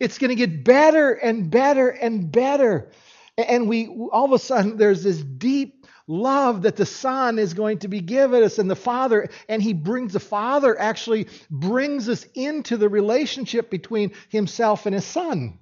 It's 0.00 0.16
going 0.16 0.30
to 0.30 0.36
get 0.36 0.64
better 0.64 1.12
and 1.12 1.50
better 1.50 1.90
and 1.90 2.32
better. 2.32 2.90
And 3.36 3.68
we 3.68 3.88
all 4.10 4.24
of 4.24 4.32
a 4.32 4.38
sudden 4.38 4.78
there's 4.78 5.02
this 5.02 5.22
deep 5.22 5.81
love 6.06 6.62
that 6.62 6.76
the 6.76 6.86
Son 6.86 7.38
is 7.38 7.54
going 7.54 7.78
to 7.78 7.88
be 7.88 8.00
given 8.00 8.42
us 8.42 8.58
and 8.58 8.70
the 8.70 8.76
Father, 8.76 9.28
and 9.48 9.62
He 9.62 9.72
brings 9.72 10.12
the 10.12 10.20
Father 10.20 10.78
actually 10.78 11.28
brings 11.50 12.08
us 12.08 12.26
into 12.34 12.76
the 12.76 12.88
relationship 12.88 13.70
between 13.70 14.12
Himself 14.28 14.86
and 14.86 14.94
His 14.94 15.04
Son. 15.04 15.58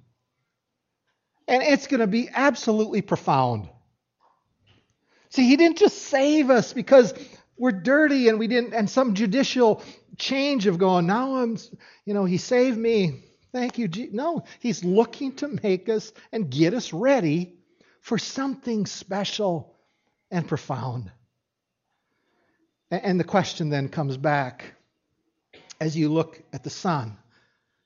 And 1.47 1.63
it's 1.63 1.87
going 1.87 1.99
to 1.99 2.07
be 2.07 2.29
absolutely 2.33 3.01
profound. 3.01 3.69
See, 5.29 5.47
He 5.47 5.57
didn't 5.57 5.77
just 5.77 5.97
save 5.97 6.49
us 6.49 6.73
because 6.73 7.13
we're 7.57 7.71
dirty 7.71 8.27
and 8.27 8.39
we 8.39 8.47
didn't, 8.47 8.73
and 8.73 8.89
some 8.89 9.13
judicial 9.13 9.83
change 10.17 10.67
of 10.67 10.77
going, 10.77 11.07
now 11.07 11.37
I'm, 11.37 11.57
you 12.05 12.13
know, 12.13 12.25
He 12.25 12.37
saved 12.37 12.77
me. 12.77 13.25
Thank 13.51 13.77
you. 13.77 13.89
No, 14.11 14.43
He's 14.59 14.83
looking 14.83 15.35
to 15.37 15.47
make 15.47 15.89
us 15.89 16.11
and 16.31 16.49
get 16.49 16.73
us 16.73 16.93
ready 16.93 17.55
for 17.99 18.17
something 18.17 18.85
special 18.85 19.70
and 20.31 20.47
profound. 20.47 21.11
And 22.89 23.19
the 23.19 23.25
question 23.25 23.69
then 23.69 23.89
comes 23.89 24.17
back 24.17 24.73
as 25.79 25.95
you 25.95 26.09
look 26.09 26.41
at 26.51 26.63
the 26.63 26.69
Son 26.69 27.17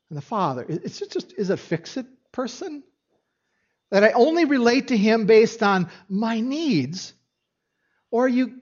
and 0.09 0.17
the 0.17 0.21
Father. 0.21 0.65
It's 0.67 0.99
just 0.99 1.33
is 1.37 1.49
a 1.49 1.57
fix 1.57 1.97
it 1.97 2.05
person? 2.31 2.83
That 3.91 4.03
I 4.03 4.11
only 4.11 4.45
relate 4.45 4.89
to 4.89 4.97
him 4.97 5.25
based 5.25 5.61
on 5.61 5.89
my 6.09 6.39
needs? 6.39 7.13
Or 8.11 8.25
are 8.25 8.29
you 8.29 8.61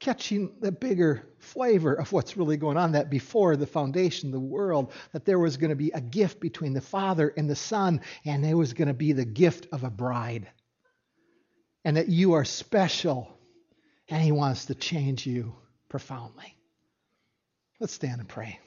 catching 0.00 0.52
the 0.60 0.72
bigger 0.72 1.26
flavor 1.38 1.94
of 1.94 2.12
what's 2.12 2.36
really 2.36 2.56
going 2.56 2.76
on 2.76 2.92
that 2.92 3.08
before 3.08 3.56
the 3.56 3.66
foundation 3.66 4.28
of 4.28 4.32
the 4.32 4.40
world 4.40 4.92
that 5.12 5.24
there 5.24 5.38
was 5.38 5.56
going 5.56 5.70
to 5.70 5.76
be 5.76 5.90
a 5.92 6.00
gift 6.00 6.40
between 6.40 6.74
the 6.74 6.80
father 6.80 7.32
and 7.36 7.48
the 7.48 7.56
son 7.56 8.00
and 8.24 8.44
there 8.44 8.56
was 8.56 8.72
going 8.72 8.88
to 8.88 8.94
be 8.94 9.12
the 9.12 9.24
gift 9.24 9.66
of 9.72 9.84
a 9.84 9.90
bride 9.90 10.48
and 11.86 11.96
that 11.96 12.08
you 12.08 12.32
are 12.32 12.44
special 12.44 13.32
and 14.08 14.20
he 14.20 14.32
wants 14.32 14.66
to 14.66 14.74
change 14.74 15.24
you 15.24 15.54
profoundly. 15.88 16.52
Let's 17.78 17.92
stand 17.92 18.18
and 18.18 18.28
pray 18.28 18.58